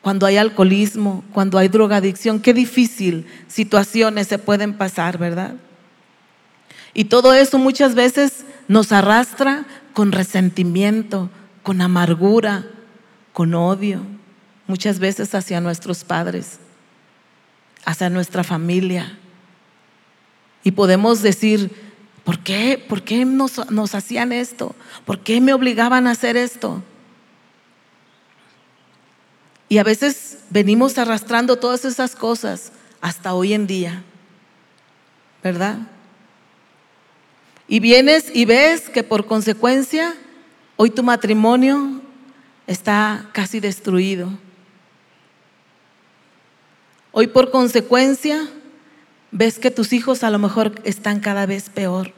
Cuando 0.00 0.24
hay 0.24 0.38
alcoholismo, 0.38 1.22
cuando 1.34 1.58
hay 1.58 1.68
drogadicción, 1.68 2.40
qué 2.40 2.54
difícil 2.54 3.26
situaciones 3.48 4.28
se 4.28 4.38
pueden 4.38 4.72
pasar, 4.72 5.18
¿verdad? 5.18 5.56
Y 6.94 7.04
todo 7.04 7.34
eso 7.34 7.58
muchas 7.58 7.94
veces 7.94 8.46
nos 8.66 8.92
arrastra 8.92 9.66
con 9.92 10.10
resentimiento, 10.10 11.28
con 11.62 11.82
amargura, 11.82 12.64
con 13.34 13.52
odio, 13.52 14.00
muchas 14.66 15.00
veces 15.00 15.34
hacia 15.34 15.60
nuestros 15.60 16.02
padres, 16.02 16.60
hacia 17.84 18.08
nuestra 18.08 18.42
familia. 18.42 19.18
Y 20.64 20.70
podemos 20.70 21.20
decir, 21.20 21.89
¿Por 22.24 22.40
qué? 22.40 22.84
¿Por 22.88 23.02
qué 23.02 23.24
nos, 23.24 23.70
nos 23.70 23.94
hacían 23.94 24.32
esto? 24.32 24.74
¿Por 25.04 25.20
qué 25.20 25.40
me 25.40 25.52
obligaban 25.52 26.06
a 26.06 26.12
hacer 26.12 26.36
esto? 26.36 26.82
Y 29.68 29.78
a 29.78 29.84
veces 29.84 30.38
venimos 30.50 30.98
arrastrando 30.98 31.56
todas 31.56 31.84
esas 31.84 32.16
cosas 32.16 32.72
hasta 33.00 33.34
hoy 33.34 33.54
en 33.54 33.66
día, 33.66 34.02
¿verdad? 35.42 35.78
Y 37.68 37.78
vienes 37.78 38.32
y 38.34 38.46
ves 38.46 38.90
que 38.90 39.04
por 39.04 39.26
consecuencia 39.26 40.16
hoy 40.76 40.90
tu 40.90 41.04
matrimonio 41.04 42.00
está 42.66 43.28
casi 43.32 43.60
destruido. 43.60 44.28
Hoy 47.12 47.28
por 47.28 47.52
consecuencia 47.52 48.48
ves 49.32 49.58
que 49.58 49.70
tus 49.70 49.92
hijos 49.92 50.22
a 50.22 50.30
lo 50.30 50.38
mejor 50.38 50.80
están 50.84 51.20
cada 51.20 51.46
vez 51.46 51.70
peor. 51.70 52.12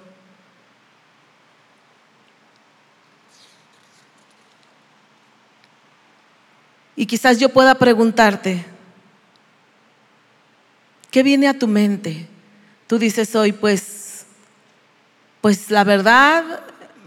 Y 6.95 7.07
quizás 7.07 7.39
yo 7.39 7.49
pueda 7.49 7.75
preguntarte, 7.75 8.65
¿qué 11.11 11.23
viene 11.23 11.49
a 11.49 11.59
tu 11.59 11.67
mente? 11.67 12.29
Tú 12.87 12.99
dices 12.99 13.35
hoy, 13.35 13.53
pues, 13.53 14.27
pues 15.41 15.71
la 15.71 15.85
verdad, 15.85 16.61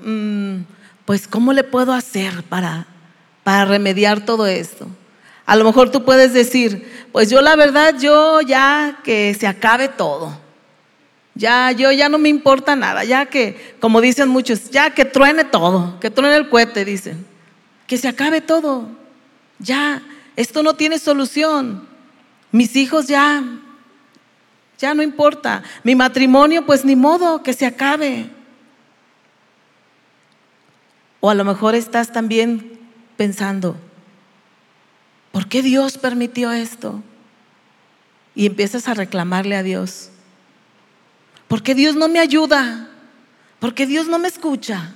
mm, 0.04 0.62
pues 1.06 1.28
¿cómo 1.28 1.54
le 1.54 1.64
puedo 1.64 1.94
hacer 1.94 2.44
para, 2.44 2.88
para 3.44 3.66
remediar 3.66 4.26
todo 4.26 4.48
esto? 4.48 4.90
A 5.46 5.56
lo 5.56 5.64
mejor 5.64 5.92
tú 5.92 6.04
puedes 6.04 6.34
decir, 6.34 6.92
pues 7.12 7.30
yo 7.30 7.42
la 7.42 7.56
verdad, 7.56 7.96
yo 8.00 8.42
ya 8.42 9.00
que 9.04 9.34
se 9.34 9.48
acabe 9.48 9.88
todo. 9.88 10.46
Ya, 11.36 11.72
yo 11.72 11.92
ya 11.92 12.08
no 12.08 12.18
me 12.18 12.30
importa 12.30 12.76
nada, 12.76 13.04
ya 13.04 13.26
que, 13.26 13.76
como 13.82 14.00
dicen 14.00 14.30
muchos, 14.30 14.70
ya 14.72 14.92
que 14.92 15.04
truene 15.04 15.44
todo, 15.44 16.00
que 16.00 16.10
truene 16.10 16.38
el 16.38 16.50
cohete, 16.50 16.86
dicen. 16.86 17.26
Que 17.88 17.98
se 17.98 18.08
acabe 18.08 18.42
todo. 18.42 18.88
Ya, 19.60 20.02
esto 20.36 20.64
no 20.64 20.76
tiene 20.76 20.98
solución. 20.98 21.88
Mis 22.52 22.76
hijos 22.78 23.08
ya, 23.08 23.44
ya 24.80 24.94
no 24.94 25.04
importa. 25.04 25.62
Mi 25.84 25.94
matrimonio, 25.94 26.66
pues 26.66 26.86
ni 26.86 26.96
modo, 26.96 27.44
que 27.44 27.54
se 27.54 27.66
acabe. 27.66 28.30
O 31.20 31.30
a 31.30 31.36
lo 31.36 31.44
mejor 31.44 31.76
estás 31.76 32.14
también 32.14 32.80
pensando, 33.18 33.76
¿por 35.36 35.50
qué 35.50 35.62
Dios 35.62 35.98
permitió 35.98 36.54
esto? 36.54 37.04
Y 38.36 38.46
empiezas 38.46 38.88
a 38.88 38.94
reclamarle 38.94 39.58
a 39.58 39.64
Dios. 39.64 40.10
¿Por 41.50 41.62
qué 41.62 41.76
Dios 41.76 41.98
no 41.98 42.08
me 42.08 42.20
ayuda? 42.20 42.88
¿Por 43.60 43.74
qué 43.74 43.86
Dios 43.86 44.08
no 44.08 44.18
me 44.18 44.30
escucha? 44.30 44.94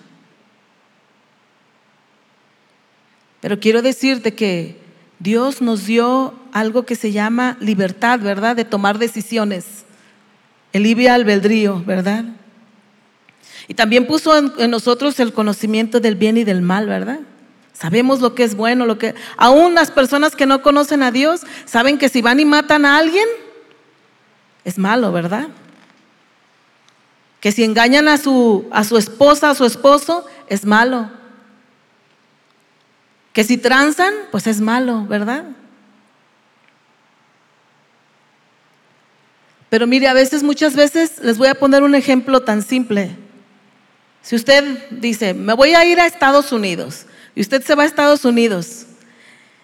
Pero 3.42 3.60
quiero 3.60 3.82
decirte 3.82 4.34
que 4.34 4.80
Dios 5.20 5.62
nos 5.62 5.86
dio 5.86 6.34
algo 6.54 6.86
que 6.86 6.96
se 6.96 7.12
llama 7.12 7.58
libertad, 7.60 8.22
¿verdad? 8.22 8.56
De 8.56 8.64
tomar 8.64 8.98
decisiones. 8.98 9.84
El 10.72 10.84
libre 10.84 11.10
albedrío, 11.10 11.84
¿verdad? 11.84 12.24
Y 13.68 13.74
también 13.74 14.08
puso 14.08 14.38
en, 14.38 14.54
en, 14.58 14.72
nosotros 14.72 15.20
el 15.20 15.34
conocimiento 15.34 16.00
del 16.00 16.16
bien 16.16 16.38
y 16.38 16.46
del 16.46 16.62
mal, 16.62 16.88
¿verdad? 16.88 17.20
Sabemos 17.80 18.20
lo 18.20 18.36
que 18.36 18.44
es 18.44 18.56
bueno, 18.56 18.86
lo 18.86 18.98
que... 18.98 19.16
Aún 19.38 19.74
las 19.74 19.90
personas 19.90 20.36
que 20.36 20.46
no 20.46 20.62
conocen 20.62 21.02
a 21.02 21.12
Dios 21.12 21.44
saben 21.64 21.98
que 21.98 22.10
si 22.10 22.22
van 22.22 22.42
y 22.42 22.46
matan 22.46 22.86
a 22.86 22.98
alguien, 22.98 23.26
es 24.66 24.78
malo, 24.78 25.14
¿verdad? 25.14 25.48
Que 27.40 27.54
si 27.54 27.64
engañan 27.64 28.10
a 28.10 28.18
su, 28.18 28.68
a 28.72 28.84
su 28.84 28.98
esposa, 28.98 29.52
a 29.52 29.56
su 29.56 29.64
esposo, 29.64 30.26
es 30.48 30.66
malo. 30.66 31.10
Que 33.32 33.46
si 33.46 33.58
transan, 33.58 34.14
pues 34.30 34.46
es 34.48 34.60
malo, 34.60 35.06
¿verdad? 35.06 35.46
Pero 39.70 39.88
mire, 39.88 40.10
a 40.10 40.14
veces, 40.14 40.44
muchas 40.44 40.76
veces, 40.76 41.20
les 41.20 41.38
voy 41.38 41.48
a 41.48 41.56
poner 41.56 41.84
un 41.84 41.96
ejemplo 41.96 42.42
tan 42.42 42.62
simple. 42.62 43.16
Si 44.22 44.36
usted 44.36 44.90
dice, 44.90 45.34
me 45.34 45.54
voy 45.54 45.76
a 45.76 45.86
ir 45.86 46.02
a 46.02 46.08
Estados 46.08 46.52
Unidos, 46.52 47.06
y 47.40 47.42
usted 47.42 47.64
se 47.64 47.74
va 47.74 47.84
a 47.84 47.86
Estados 47.86 48.26
Unidos. 48.26 48.86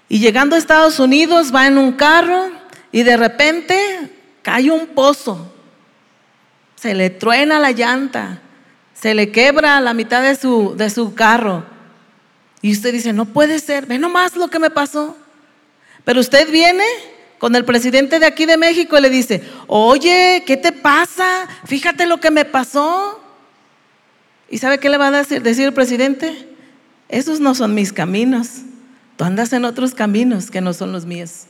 Y 0.08 0.20
llegando 0.20 0.56
a 0.56 0.60
Estados 0.60 0.98
Unidos 0.98 1.54
va 1.54 1.68
en 1.68 1.78
un 1.78 1.92
carro 1.92 2.50
y 2.90 3.04
de 3.04 3.18
repente 3.18 3.78
cae 4.44 4.72
un 4.72 4.88
pozo. 4.88 5.54
Se 6.78 6.94
le 6.94 7.10
truena 7.10 7.60
la 7.60 7.74
llanta, 7.74 8.40
se 8.94 9.14
le 9.14 9.30
quebra 9.30 9.82
la 9.82 9.94
mitad 9.94 10.24
de 10.24 10.38
su, 10.38 10.74
de 10.78 10.90
su 10.90 11.16
carro. 11.16 11.66
Y 12.62 12.72
usted 12.72 12.94
dice, 12.94 13.12
no 13.12 13.26
puede 13.26 13.60
ser, 13.60 13.88
ve 13.88 14.00
nomás 14.00 14.38
lo 14.38 14.48
que 14.48 14.60
me 14.60 14.70
pasó. 14.70 15.18
Pero 16.06 16.22
usted 16.22 16.50
viene 16.50 16.86
con 17.40 17.58
el 17.58 17.66
presidente 17.66 18.20
de 18.20 18.26
aquí 18.26 18.46
de 18.46 18.56
México 18.56 18.98
y 18.98 19.02
le 19.02 19.10
dice, 19.10 19.44
oye, 19.68 20.46
¿qué 20.48 20.56
te 20.56 20.72
pasa? 20.72 21.50
Fíjate 21.66 22.06
lo 22.06 22.22
que 22.22 22.32
me 22.32 22.46
pasó. 22.46 23.22
¿Y 24.50 24.60
sabe 24.60 24.80
qué 24.80 24.88
le 24.88 24.98
va 24.98 25.08
a 25.08 25.12
decir, 25.12 25.42
decir 25.42 25.66
el 25.66 25.74
presidente? 25.74 26.55
Esos 27.10 27.40
no 27.40 27.56
son 27.56 27.76
mis 27.76 27.94
caminos. 27.94 28.62
Tú 29.18 29.24
andas 29.24 29.54
en 29.54 29.66
otros 29.66 29.94
caminos 29.94 30.52
que 30.52 30.62
no 30.62 30.74
son 30.74 30.92
los 30.92 31.06
míos. 31.06 31.46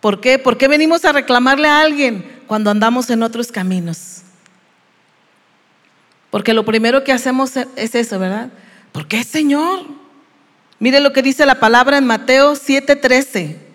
¿Por 0.00 0.20
qué? 0.20 0.38
¿Por 0.38 0.58
qué 0.58 0.68
venimos 0.68 1.04
a 1.04 1.12
reclamarle 1.12 1.68
a 1.68 1.80
alguien 1.80 2.24
cuando 2.46 2.70
andamos 2.70 3.10
en 3.10 3.22
otros 3.22 3.50
caminos? 3.52 4.22
Porque 6.30 6.54
lo 6.54 6.64
primero 6.64 7.04
que 7.04 7.12
hacemos 7.12 7.56
es 7.56 7.94
eso, 7.94 8.18
¿verdad? 8.18 8.50
¿Por 8.92 9.08
qué, 9.08 9.24
Señor? 9.24 9.86
Mire 10.78 11.00
lo 11.00 11.12
que 11.12 11.22
dice 11.22 11.46
la 11.46 11.58
palabra 11.58 11.98
en 11.98 12.06
Mateo 12.06 12.54
7:13. 12.54 13.67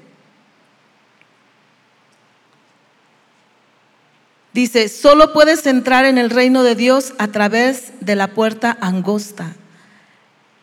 Dice, 4.54 4.88
solo 4.88 5.34
puedes 5.34 5.66
entrar 5.66 6.06
en 6.06 6.20
el 6.20 6.30
reino 6.30 6.64
de 6.64 6.76
Dios 6.76 7.14
a 7.18 7.28
través 7.30 7.92
de 8.02 8.16
la 8.16 8.30
puerta 8.30 8.78
angosta. 8.82 9.56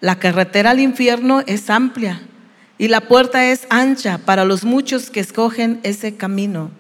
La 0.01 0.19
carretera 0.19 0.71
al 0.71 0.81
infierno 0.81 1.43
es 1.47 1.69
amplia 1.71 2.23
y 2.79 2.87
la 2.87 3.01
puerta 3.01 3.51
es 3.51 3.67
ancha 3.69 4.19
para 4.19 4.45
los 4.45 4.65
muchos 4.65 5.11
que 5.11 5.19
escogen 5.19 5.81
ese 5.83 6.17
camino. 6.17 6.71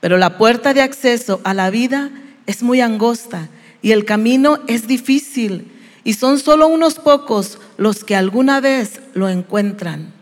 Pero 0.00 0.18
la 0.18 0.36
puerta 0.36 0.74
de 0.74 0.82
acceso 0.82 1.40
a 1.44 1.54
la 1.54 1.70
vida 1.70 2.10
es 2.46 2.62
muy 2.64 2.80
angosta 2.80 3.48
y 3.80 3.92
el 3.92 4.04
camino 4.04 4.58
es 4.66 4.88
difícil 4.88 5.70
y 6.02 6.14
son 6.14 6.40
solo 6.40 6.66
unos 6.66 6.98
pocos 6.98 7.60
los 7.76 8.02
que 8.02 8.16
alguna 8.16 8.60
vez 8.60 9.00
lo 9.14 9.28
encuentran. 9.28 10.12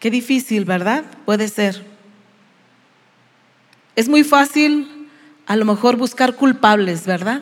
Qué 0.00 0.10
difícil, 0.10 0.64
¿verdad? 0.64 1.04
Puede 1.26 1.48
ser. 1.48 1.95
Es 3.96 4.08
muy 4.08 4.24
fácil 4.24 5.08
a 5.46 5.56
lo 5.56 5.64
mejor 5.64 5.96
buscar 5.96 6.36
culpables, 6.36 7.06
¿verdad? 7.06 7.40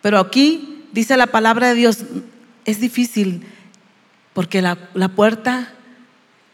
Pero 0.00 0.18
aquí 0.18 0.86
dice 0.92 1.16
la 1.16 1.26
palabra 1.26 1.68
de 1.68 1.74
Dios, 1.74 2.04
es 2.64 2.80
difícil 2.80 3.44
porque 4.32 4.62
la, 4.62 4.78
la 4.94 5.08
puerta 5.08 5.72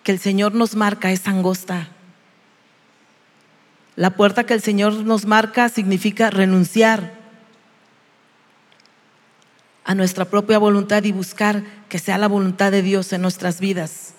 que 0.02 0.12
el 0.12 0.18
Señor 0.18 0.55
nos 0.55 0.76
marca 0.76 1.12
es 1.12 1.29
angosta. 1.29 1.88
La 3.96 4.11
puerta 4.11 4.44
que 4.44 4.55
el 4.55 4.62
Señor 4.62 4.94
nos 4.94 5.26
marca 5.26 5.68
significa 5.68 6.31
renunciar 6.31 7.14
a 9.85 9.94
nuestra 9.94 10.24
propia 10.24 10.59
voluntad 10.59 11.05
y 11.05 11.12
buscar 11.12 11.62
que 11.88 11.98
sea 11.98 12.18
la 12.18 12.29
voluntad 12.29 12.72
de 12.72 12.83
Dios 12.83 13.12
en 13.12 13.22
nuestras 13.22 13.61
vidas. 13.61 14.14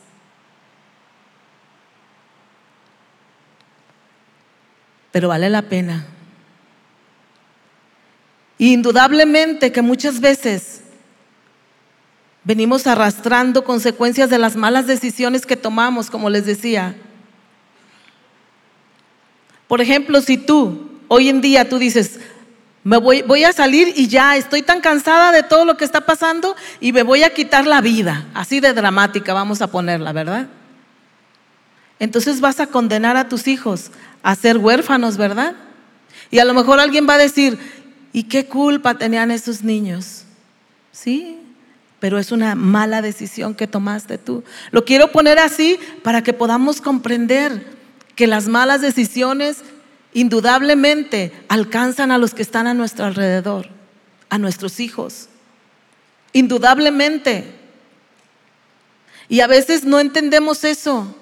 Pero 5.11 5.29
vale 5.29 5.49
la 5.49 5.63
pena. 5.63 6.05
Indudablemente 8.57 9.71
que 9.71 9.81
muchas 9.81 10.19
veces 10.19 10.81
venimos 12.43 12.87
arrastrando 12.87 13.63
consecuencias 13.63 14.29
de 14.29 14.37
las 14.37 14.55
malas 14.55 14.87
decisiones 14.87 15.45
que 15.45 15.57
tomamos, 15.57 16.09
como 16.09 16.29
les 16.29 16.45
decía. 16.45 16.95
Por 19.67 19.81
ejemplo, 19.81 20.21
si 20.21 20.37
tú 20.37 20.89
hoy 21.07 21.29
en 21.29 21.41
día 21.41 21.67
tú 21.67 21.77
dices, 21.77 22.19
me 22.83 22.97
voy, 22.97 23.21
voy 23.21 23.43
a 23.43 23.51
salir 23.51 23.93
y 23.97 24.07
ya 24.07 24.37
estoy 24.37 24.61
tan 24.61 24.79
cansada 24.79 25.31
de 25.33 25.43
todo 25.43 25.65
lo 25.65 25.75
que 25.75 25.83
está 25.83 26.01
pasando 26.01 26.55
y 26.79 26.93
me 26.93 27.03
voy 27.03 27.23
a 27.23 27.33
quitar 27.33 27.67
la 27.67 27.81
vida, 27.81 28.25
así 28.33 28.61
de 28.61 28.73
dramática 28.73 29.33
vamos 29.33 29.61
a 29.61 29.67
ponerla, 29.67 30.13
¿verdad? 30.13 30.47
Entonces 31.99 32.41
vas 32.41 32.59
a 32.59 32.67
condenar 32.67 33.17
a 33.17 33.29
tus 33.29 33.47
hijos 33.47 33.91
a 34.23 34.35
ser 34.35 34.57
huérfanos, 34.57 35.17
¿verdad? 35.17 35.55
Y 36.29 36.39
a 36.39 36.45
lo 36.45 36.53
mejor 36.53 36.79
alguien 36.79 37.07
va 37.07 37.15
a 37.15 37.19
decir, 37.19 37.57
¿y 38.13 38.23
qué 38.23 38.45
culpa 38.45 38.97
tenían 38.97 39.31
esos 39.31 39.63
niños? 39.63 40.23
Sí, 40.91 41.39
pero 41.99 42.19
es 42.19 42.31
una 42.31 42.55
mala 42.55 43.01
decisión 43.01 43.55
que 43.55 43.67
tomaste 43.67 44.17
tú. 44.17 44.43
Lo 44.71 44.85
quiero 44.85 45.11
poner 45.11 45.39
así 45.39 45.79
para 46.03 46.21
que 46.21 46.33
podamos 46.33 46.81
comprender 46.81 47.65
que 48.15 48.27
las 48.27 48.47
malas 48.47 48.81
decisiones 48.81 49.63
indudablemente 50.13 51.31
alcanzan 51.47 52.11
a 52.11 52.17
los 52.17 52.33
que 52.33 52.41
están 52.41 52.67
a 52.67 52.73
nuestro 52.73 53.05
alrededor, 53.05 53.69
a 54.29 54.37
nuestros 54.37 54.79
hijos. 54.79 55.29
Indudablemente. 56.33 57.55
Y 59.29 59.41
a 59.41 59.47
veces 59.47 59.83
no 59.83 59.99
entendemos 59.99 60.63
eso, 60.63 61.15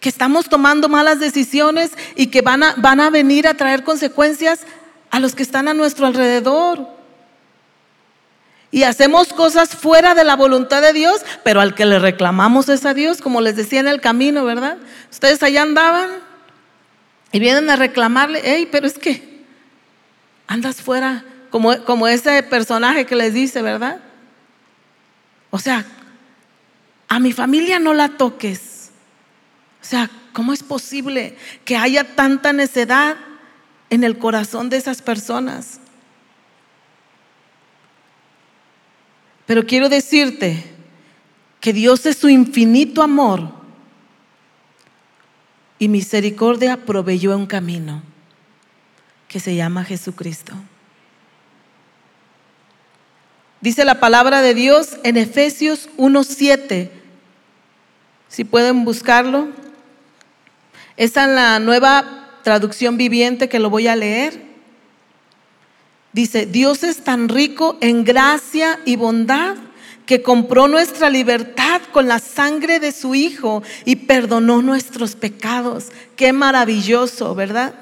que 0.00 0.08
estamos 0.08 0.48
tomando 0.48 0.88
malas 0.88 1.20
decisiones 1.20 1.92
y 2.14 2.28
que 2.28 2.42
van 2.42 2.62
a, 2.62 2.74
van 2.76 3.00
a 3.00 3.10
venir 3.10 3.48
a 3.48 3.54
traer 3.54 3.82
consecuencias 3.82 4.60
a 5.10 5.20
los 5.20 5.34
que 5.34 5.42
están 5.42 5.68
a 5.68 5.74
nuestro 5.74 6.06
alrededor 6.06 6.96
y 8.70 8.82
hacemos 8.82 9.32
cosas 9.32 9.70
fuera 9.70 10.14
de 10.14 10.22
la 10.24 10.36
voluntad 10.36 10.82
de 10.82 10.92
Dios, 10.92 11.22
pero 11.44 11.60
al 11.62 11.74
que 11.74 11.86
le 11.86 11.98
reclamamos 11.98 12.68
es 12.68 12.84
a 12.84 12.94
Dios, 12.94 13.22
como 13.22 13.40
les 13.40 13.56
decía 13.56 13.80
en 13.80 13.88
el 13.88 14.00
camino, 14.02 14.44
¿verdad? 14.44 14.76
Ustedes 15.10 15.42
allá 15.42 15.62
andaban 15.62 16.10
y 17.32 17.38
vienen 17.38 17.70
a 17.70 17.76
reclamarle, 17.76 18.42
hey, 18.44 18.68
pero 18.70 18.86
es 18.86 18.98
que 18.98 19.44
andas 20.46 20.82
fuera, 20.82 21.24
como, 21.50 21.82
como 21.84 22.06
ese 22.06 22.42
personaje 22.42 23.06
que 23.06 23.16
les 23.16 23.32
dice, 23.32 23.62
¿verdad? 23.62 24.00
O 25.50 25.58
sea, 25.58 25.86
a 27.08 27.18
mi 27.18 27.32
familia 27.32 27.78
no 27.78 27.94
la 27.94 28.10
toques. 28.10 28.75
O 29.86 29.88
sea, 29.88 30.10
¿cómo 30.32 30.52
es 30.52 30.64
posible 30.64 31.36
que 31.64 31.76
haya 31.76 32.16
tanta 32.16 32.52
necedad 32.52 33.16
en 33.88 34.02
el 34.02 34.18
corazón 34.18 34.68
de 34.68 34.78
esas 34.78 35.00
personas? 35.00 35.78
Pero 39.46 39.64
quiero 39.64 39.88
decirte 39.88 40.64
que 41.60 41.72
Dios 41.72 42.04
es 42.04 42.16
su 42.16 42.28
infinito 42.28 43.00
amor 43.00 43.48
y 45.78 45.86
misericordia 45.86 46.84
proveyó 46.84 47.36
un 47.36 47.46
camino 47.46 48.02
que 49.28 49.38
se 49.38 49.54
llama 49.54 49.84
Jesucristo. 49.84 50.52
Dice 53.60 53.84
la 53.84 54.00
palabra 54.00 54.42
de 54.42 54.52
Dios 54.52 54.96
en 55.04 55.16
Efesios 55.16 55.88
1.7, 55.96 56.90
si 58.28 58.42
pueden 58.42 58.84
buscarlo. 58.84 59.64
Esta 60.96 61.24
es 61.24 61.30
la 61.30 61.58
nueva 61.58 62.30
traducción 62.42 62.96
viviente 62.96 63.48
que 63.48 63.58
lo 63.58 63.70
voy 63.70 63.88
a 63.88 63.96
leer. 63.96 64.46
Dice, 66.12 66.46
Dios 66.46 66.82
es 66.82 67.04
tan 67.04 67.28
rico 67.28 67.76
en 67.80 68.04
gracia 68.04 68.80
y 68.84 68.96
bondad 68.96 69.56
que 70.06 70.22
compró 70.22 70.68
nuestra 70.68 71.10
libertad 71.10 71.82
con 71.92 72.08
la 72.08 72.20
sangre 72.20 72.80
de 72.80 72.92
su 72.92 73.14
Hijo 73.14 73.62
y 73.84 73.96
perdonó 73.96 74.62
nuestros 74.62 75.16
pecados. 75.16 75.88
Qué 76.14 76.32
maravilloso, 76.32 77.34
¿verdad? 77.34 77.74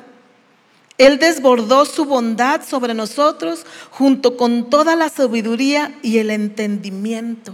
Él 0.97 1.19
desbordó 1.19 1.85
su 1.85 2.05
bondad 2.05 2.63
sobre 2.67 2.95
nosotros 2.95 3.67
junto 3.91 4.37
con 4.37 4.71
toda 4.71 4.97
la 4.97 5.09
sabiduría 5.09 5.95
y 6.03 6.19
el 6.19 6.31
entendimiento. 6.31 7.53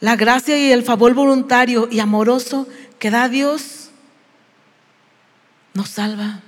La 0.00 0.16
gracia 0.16 0.58
y 0.58 0.72
el 0.72 0.82
favor 0.82 1.14
voluntario 1.14 1.88
y 1.90 2.00
amoroso 2.00 2.66
que 2.98 3.10
da 3.10 3.28
Dios 3.28 3.90
nos 5.74 5.90
salva. 5.90 6.40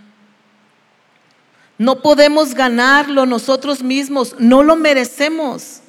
No 1.79 2.01
podemos 2.01 2.55
ganarlo 2.55 3.27
nosotros 3.27 3.83
mismos, 3.83 4.37
no 4.39 4.63
lo 4.63 4.77
merecemos 4.77 5.81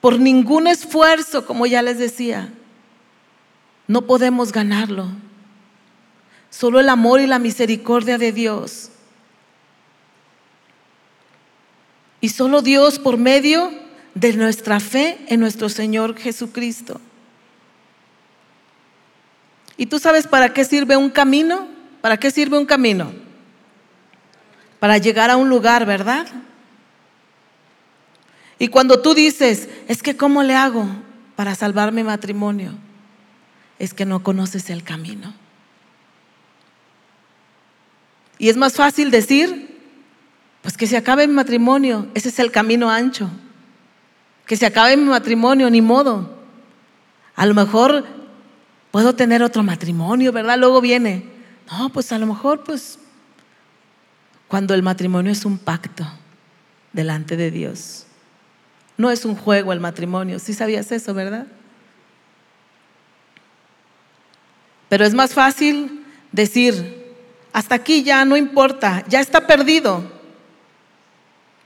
por 0.00 0.18
ningún 0.18 0.66
esfuerzo, 0.66 1.46
como 1.46 1.66
ya 1.66 1.82
les 1.82 1.98
decía. 1.98 2.52
No 3.86 4.02
podemos 4.02 4.52
ganarlo. 4.52 5.08
Solo 6.50 6.80
el 6.80 6.88
amor 6.88 7.20
y 7.20 7.26
la 7.26 7.38
misericordia 7.38 8.18
de 8.18 8.32
Dios. 8.32 8.90
Y 12.20 12.30
solo 12.30 12.62
Dios 12.62 12.98
por 12.98 13.18
medio 13.18 13.83
de 14.14 14.32
nuestra 14.34 14.80
fe 14.80 15.18
en 15.28 15.40
nuestro 15.40 15.68
Señor 15.68 16.16
Jesucristo. 16.16 17.00
¿Y 19.76 19.86
tú 19.86 19.98
sabes 19.98 20.26
para 20.26 20.52
qué 20.52 20.64
sirve 20.64 20.96
un 20.96 21.10
camino? 21.10 21.66
¿Para 22.00 22.16
qué 22.16 22.30
sirve 22.30 22.58
un 22.58 22.66
camino? 22.66 23.24
para 24.84 24.98
llegar 24.98 25.30
a 25.30 25.38
un 25.38 25.48
lugar, 25.48 25.86
¿verdad? 25.86 26.26
Y 28.58 28.68
cuando 28.68 29.00
tú 29.00 29.14
dices, 29.14 29.66
es 29.88 30.02
que 30.02 30.14
¿cómo 30.14 30.42
le 30.42 30.54
hago 30.54 30.86
para 31.36 31.54
salvar 31.54 31.90
mi 31.90 32.02
matrimonio? 32.02 32.74
Es 33.78 33.94
que 33.94 34.04
no 34.04 34.22
conoces 34.22 34.68
el 34.68 34.82
camino. 34.82 35.32
Y 38.36 38.50
es 38.50 38.58
más 38.58 38.74
fácil 38.74 39.10
decir, 39.10 39.80
pues 40.60 40.76
que 40.76 40.86
se 40.86 40.98
acabe 40.98 41.26
mi 41.26 41.32
matrimonio, 41.32 42.06
ese 42.12 42.28
es 42.28 42.38
el 42.38 42.50
camino 42.50 42.90
ancho. 42.90 43.30
Que 44.46 44.56
se 44.56 44.66
acabe 44.66 44.96
mi 44.96 45.04
matrimonio, 45.04 45.70
ni 45.70 45.80
modo. 45.80 46.38
A 47.34 47.46
lo 47.46 47.54
mejor 47.54 48.04
puedo 48.90 49.14
tener 49.14 49.42
otro 49.42 49.62
matrimonio, 49.62 50.32
¿verdad? 50.32 50.58
Luego 50.58 50.80
viene, 50.80 51.24
no, 51.70 51.88
pues 51.90 52.12
a 52.12 52.18
lo 52.18 52.26
mejor 52.26 52.62
pues 52.62 52.98
cuando 54.48 54.74
el 54.74 54.82
matrimonio 54.82 55.32
es 55.32 55.44
un 55.44 55.58
pacto 55.58 56.06
delante 56.92 57.36
de 57.36 57.50
Dios. 57.50 58.06
No 58.96 59.10
es 59.10 59.24
un 59.24 59.34
juego 59.34 59.72
el 59.72 59.80
matrimonio. 59.80 60.38
Sí 60.38 60.54
sabías 60.54 60.92
eso, 60.92 61.12
¿verdad? 61.12 61.46
Pero 64.88 65.04
es 65.04 65.14
más 65.14 65.34
fácil 65.34 66.04
decir, 66.30 67.16
hasta 67.52 67.74
aquí 67.74 68.04
ya 68.04 68.24
no 68.24 68.36
importa, 68.36 69.04
ya 69.08 69.20
está 69.20 69.46
perdido 69.46 70.04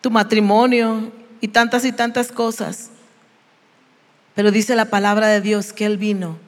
tu 0.00 0.10
matrimonio 0.10 1.12
y 1.40 1.48
tantas 1.48 1.84
y 1.84 1.92
tantas 1.92 2.32
cosas. 2.32 2.90
Pero 4.34 4.50
dice 4.50 4.76
la 4.76 4.86
palabra 4.86 5.28
de 5.28 5.40
Dios 5.40 5.72
que 5.72 5.86
Él 5.86 5.98
vino 5.98 6.38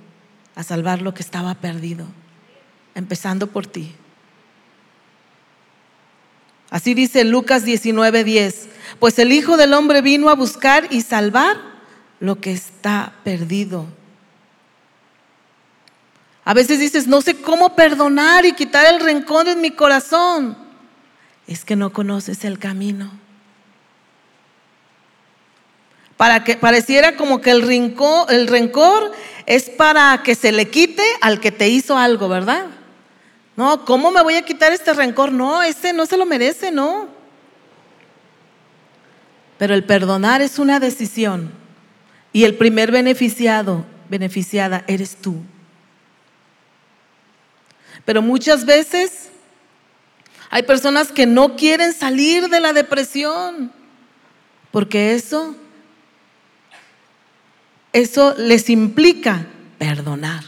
a 0.55 0.63
salvar 0.63 1.03
lo 1.03 1.15
que 1.15 1.23
estaba 1.23 1.55
perdido, 1.55 2.07
empezando 2.95 3.49
por 3.49 3.67
ti. 3.67 3.95
Así 6.71 6.95
dice 6.95 7.25
Lucas 7.25 7.65
19:10. 7.65 8.69
Pues 8.99 9.19
el 9.19 9.33
Hijo 9.33 9.57
del 9.57 9.75
Hombre 9.75 10.03
vino 10.03 10.31
a 10.31 10.35
buscar 10.35 10.87
y 10.91 11.03
salvar 11.03 11.57
lo 12.21 12.41
que 12.41 12.53
está 12.53 13.13
perdido. 13.25 13.87
A 16.45 16.55
veces 16.55 16.81
dices, 16.81 17.07
no 17.07 17.21
sé 17.21 17.37
cómo 17.37 17.77
perdonar 17.77 18.45
y 18.45 18.53
quitar 18.53 18.87
el 18.93 19.01
rencor 19.01 19.47
en 19.49 19.61
mi 19.61 19.71
corazón. 19.71 20.57
Es 21.47 21.65
que 21.65 21.77
no 21.77 21.93
conoces 21.93 22.45
el 22.45 22.59
camino. 22.59 23.11
Para 26.21 26.45
que 26.45 26.55
pareciera 26.55 27.17
como 27.17 27.41
que 27.41 27.51
el 27.51 27.63
rencor, 27.63 28.31
el 28.31 28.47
rencor 28.47 29.11
es 29.47 29.71
para 29.71 30.21
que 30.23 30.35
se 30.35 30.53
le 30.53 30.69
quite 30.69 31.03
al 31.23 31.41
que 31.41 31.51
te 31.51 31.71
hizo 31.71 31.97
algo, 31.97 32.29
¿verdad? 32.29 32.67
No, 33.57 33.87
¿cómo 33.87 34.11
me 34.11 34.23
voy 34.23 34.35
a 34.35 34.43
quitar 34.43 34.71
este 34.71 34.93
rencor? 34.93 35.33
No, 35.33 35.63
ese 35.63 35.95
no 35.95 36.05
se 36.05 36.19
lo 36.19 36.27
merece, 36.27 36.71
no. 36.71 37.09
Pero 39.57 39.73
el 39.73 39.83
perdonar 39.83 40.43
es 40.43 40.59
una 40.59 40.79
decisión 40.79 41.51
y 42.35 42.45
el 42.45 42.55
primer 42.55 42.93
beneficiado, 42.93 43.87
beneficiada 44.11 44.85
eres 44.89 45.17
tú. 45.17 45.37
Pero 48.05 48.21
muchas 48.21 48.67
veces 48.67 49.31
hay 50.51 50.65
personas 50.65 51.13
que 51.13 51.25
no 51.25 51.57
quieren 51.57 51.95
salir 51.95 52.51
de 52.51 52.61
la 52.61 52.75
depresión 52.75 53.73
porque 54.71 55.15
eso 55.15 55.57
eso 57.93 58.35
les 58.37 58.71
implica 58.71 59.47
perdonar. 59.79 60.45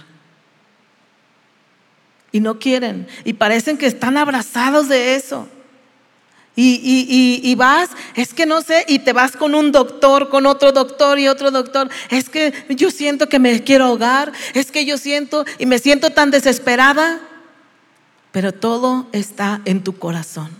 Y 2.30 2.40
no 2.40 2.58
quieren. 2.58 3.06
Y 3.24 3.34
parecen 3.34 3.76
que 3.76 3.86
están 3.86 4.16
abrazados 4.16 4.88
de 4.88 5.16
eso. 5.16 5.48
Y, 6.54 7.54
vas, 7.56 7.90
es 8.14 8.34
que 8.34 8.44
no 8.44 8.60
sé, 8.60 8.84
y 8.86 8.98
te 8.98 9.14
vas 9.14 9.36
con 9.36 9.54
un 9.54 9.72
doctor, 9.72 10.28
con 10.28 10.44
otro 10.44 10.72
doctor 10.72 11.18
y 11.18 11.28
otro 11.28 11.50
doctor. 11.50 11.88
Es 12.10 12.28
que 12.28 12.52
yo 12.68 12.90
siento 12.90 13.28
que 13.28 13.38
me 13.38 13.62
quiero 13.64 13.86
ahogar, 13.86 14.32
es 14.52 14.70
que 14.70 14.84
yo 14.84 14.98
siento 14.98 15.44
y 15.58 15.66
me 15.66 15.78
siento 15.78 16.10
tan 16.10 16.30
desesperada. 16.30 17.20
Pero 18.32 18.52
todo 18.52 19.08
está 19.12 19.60
en 19.64 19.82
tu 19.82 19.98
corazón, 19.98 20.50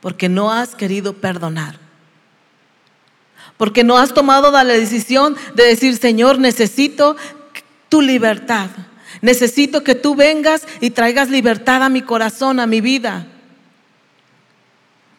porque 0.00 0.28
no 0.28 0.52
has 0.52 0.74
querido 0.74 1.14
perdonar. 1.14 1.83
Porque 3.56 3.84
no 3.84 3.96
has 3.98 4.12
tomado 4.12 4.50
la 4.50 4.64
decisión 4.64 5.36
de 5.54 5.64
decir, 5.64 5.96
Señor, 5.96 6.38
necesito 6.38 7.16
tu 7.88 8.00
libertad. 8.02 8.70
Necesito 9.20 9.84
que 9.84 9.94
tú 9.94 10.14
vengas 10.14 10.66
y 10.80 10.90
traigas 10.90 11.30
libertad 11.30 11.82
a 11.82 11.88
mi 11.88 12.02
corazón, 12.02 12.60
a 12.60 12.66
mi 12.66 12.80
vida. 12.80 13.26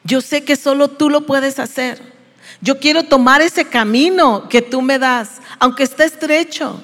Yo 0.03 0.21
sé 0.21 0.43
que 0.43 0.55
solo 0.55 0.89
tú 0.89 1.09
lo 1.09 1.25
puedes 1.25 1.57
hacer. 1.59 2.13
Yo 2.61 2.79
quiero 2.79 3.03
tomar 3.03 3.41
ese 3.41 3.65
camino 3.65 4.47
que 4.49 4.61
tú 4.61 4.81
me 4.81 4.99
das, 4.99 5.41
aunque 5.59 5.83
esté 5.83 6.05
estrecho, 6.05 6.81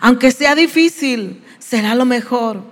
aunque 0.00 0.30
sea 0.30 0.54
difícil, 0.54 1.42
será 1.58 1.94
lo 1.94 2.04
mejor. 2.04 2.62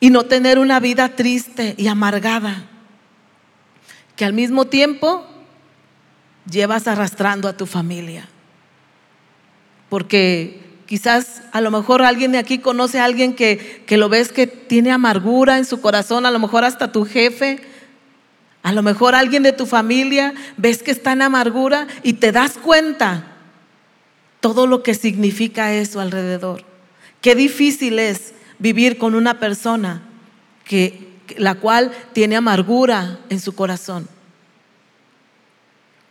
Y 0.00 0.10
no 0.10 0.24
tener 0.24 0.58
una 0.58 0.80
vida 0.80 1.10
triste 1.10 1.74
y 1.76 1.88
amargada, 1.88 2.64
que 4.16 4.24
al 4.24 4.32
mismo 4.32 4.66
tiempo 4.66 5.26
llevas 6.50 6.88
arrastrando 6.88 7.48
a 7.48 7.56
tu 7.56 7.66
familia. 7.66 8.28
Porque 9.88 10.60
quizás 10.86 11.42
a 11.52 11.60
lo 11.60 11.70
mejor 11.70 12.02
alguien 12.02 12.32
de 12.32 12.38
aquí 12.38 12.58
conoce 12.58 13.00
a 13.00 13.04
alguien 13.04 13.34
que, 13.34 13.84
que 13.86 13.96
lo 13.96 14.08
ves 14.08 14.32
que 14.32 14.46
tiene 14.46 14.90
amargura 14.90 15.58
en 15.58 15.64
su 15.64 15.80
corazón, 15.80 16.26
a 16.26 16.30
lo 16.30 16.38
mejor 16.38 16.64
hasta 16.64 16.92
tu 16.92 17.04
jefe 17.04 17.60
a 18.62 18.72
lo 18.72 18.82
mejor 18.82 19.14
alguien 19.14 19.42
de 19.42 19.52
tu 19.52 19.66
familia 19.66 20.34
ves 20.56 20.82
que 20.82 20.92
está 20.92 21.12
en 21.12 21.22
amargura 21.22 21.88
y 22.02 22.14
te 22.14 22.30
das 22.30 22.52
cuenta 22.52 23.24
todo 24.40 24.66
lo 24.66 24.82
que 24.82 24.94
significa 24.94 25.74
eso 25.74 26.00
alrededor. 26.00 26.64
Qué 27.20 27.34
difícil 27.34 27.98
es 27.98 28.34
vivir 28.58 28.98
con 28.98 29.14
una 29.14 29.40
persona 29.40 30.02
que 30.64 31.10
la 31.36 31.56
cual 31.56 31.92
tiene 32.12 32.36
amargura 32.36 33.18
en 33.30 33.40
su 33.40 33.54
corazón. 33.54 34.08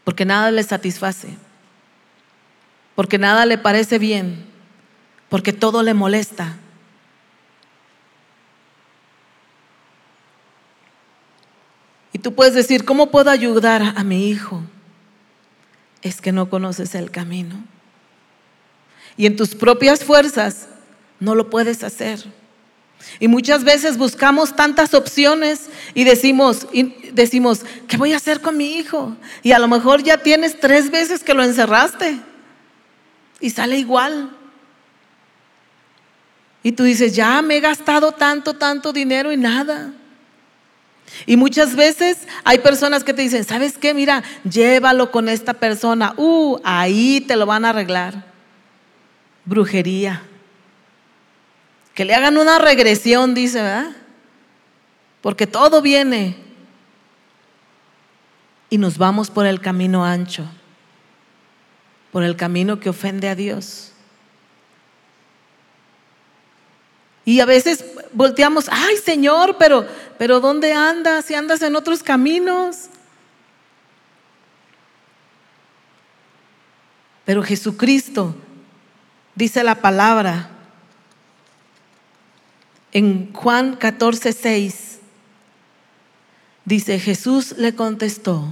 Porque 0.03 0.25
nada 0.25 0.51
le 0.51 0.63
satisface. 0.63 1.29
Porque 2.95 3.17
nada 3.17 3.45
le 3.45 3.57
parece 3.57 3.99
bien. 3.99 4.45
Porque 5.29 5.53
todo 5.53 5.83
le 5.83 5.93
molesta. 5.93 6.57
Y 12.13 12.19
tú 12.19 12.35
puedes 12.35 12.53
decir, 12.53 12.83
¿cómo 12.83 13.09
puedo 13.09 13.29
ayudar 13.29 13.93
a 13.95 14.03
mi 14.03 14.29
hijo? 14.29 14.63
Es 16.01 16.19
que 16.19 16.31
no 16.31 16.49
conoces 16.49 16.95
el 16.95 17.11
camino. 17.11 17.63
Y 19.15 19.25
en 19.25 19.35
tus 19.35 19.55
propias 19.55 20.03
fuerzas 20.03 20.67
no 21.19 21.35
lo 21.35 21.49
puedes 21.49 21.83
hacer. 21.83 22.19
Y 23.19 23.27
muchas 23.27 23.63
veces 23.63 23.97
buscamos 23.97 24.55
tantas 24.55 24.93
opciones 24.93 25.69
y 25.93 26.03
decimos, 26.03 26.67
decimos, 27.13 27.61
¿qué 27.87 27.97
voy 27.97 28.13
a 28.13 28.17
hacer 28.17 28.41
con 28.41 28.57
mi 28.57 28.77
hijo? 28.77 29.15
Y 29.43 29.51
a 29.51 29.59
lo 29.59 29.67
mejor 29.67 30.03
ya 30.03 30.17
tienes 30.17 30.59
tres 30.59 30.89
veces 30.89 31.23
que 31.23 31.33
lo 31.33 31.43
encerraste 31.43 32.19
y 33.39 33.49
sale 33.49 33.77
igual. 33.77 34.31
Y 36.63 36.71
tú 36.71 36.83
dices, 36.83 37.15
ya 37.15 37.41
me 37.41 37.57
he 37.57 37.59
gastado 37.59 38.11
tanto, 38.11 38.53
tanto 38.53 38.93
dinero 38.93 39.31
y 39.31 39.37
nada. 39.37 39.93
Y 41.25 41.37
muchas 41.37 41.75
veces 41.75 42.19
hay 42.43 42.59
personas 42.59 43.03
que 43.03 43.13
te 43.13 43.21
dicen, 43.21 43.43
¿sabes 43.43 43.77
qué? 43.77 43.93
Mira, 43.93 44.23
llévalo 44.49 45.11
con 45.11 45.27
esta 45.27 45.53
persona. 45.53 46.13
Uh, 46.17 46.57
ahí 46.63 47.21
te 47.21 47.35
lo 47.35 47.45
van 47.45 47.65
a 47.65 47.69
arreglar. 47.69 48.25
Brujería. 49.45 50.23
Que 51.93 52.05
le 52.05 52.13
hagan 52.15 52.37
una 52.37 52.59
regresión, 52.59 53.33
dice, 53.33 53.61
¿verdad? 53.61 53.91
Porque 55.21 55.47
todo 55.47 55.81
viene. 55.81 56.37
Y 58.69 58.77
nos 58.77 58.97
vamos 58.97 59.29
por 59.29 59.45
el 59.45 59.59
camino 59.59 60.05
ancho, 60.05 60.45
por 62.11 62.23
el 62.23 62.35
camino 62.37 62.79
que 62.79 62.89
ofende 62.89 63.27
a 63.27 63.35
Dios. 63.35 63.91
Y 67.25 67.39
a 67.39 67.45
veces 67.45 67.83
volteamos, 68.13 68.67
ay 68.69 68.97
Señor, 68.97 69.57
pero, 69.57 69.85
pero 70.17 70.39
¿dónde 70.39 70.73
andas? 70.73 71.25
Si 71.25 71.35
andas 71.35 71.61
en 71.61 71.75
otros 71.75 72.01
caminos. 72.01 72.87
Pero 77.25 77.43
Jesucristo, 77.43 78.35
dice 79.35 79.63
la 79.63 79.75
palabra, 79.75 80.50
en 82.91 83.31
Juan 83.33 83.75
14, 83.75 84.33
6, 84.33 84.99
dice, 86.65 86.99
Jesús 86.99 87.55
le 87.57 87.75
contestó, 87.75 88.51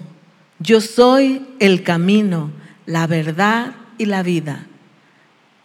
yo 0.60 0.82
soy 0.82 1.46
el 1.60 1.84
camino, 1.84 2.52
la 2.86 3.08
verdad 3.08 3.76
y 3.98 4.06
la 4.06 4.24
vida. 4.24 4.66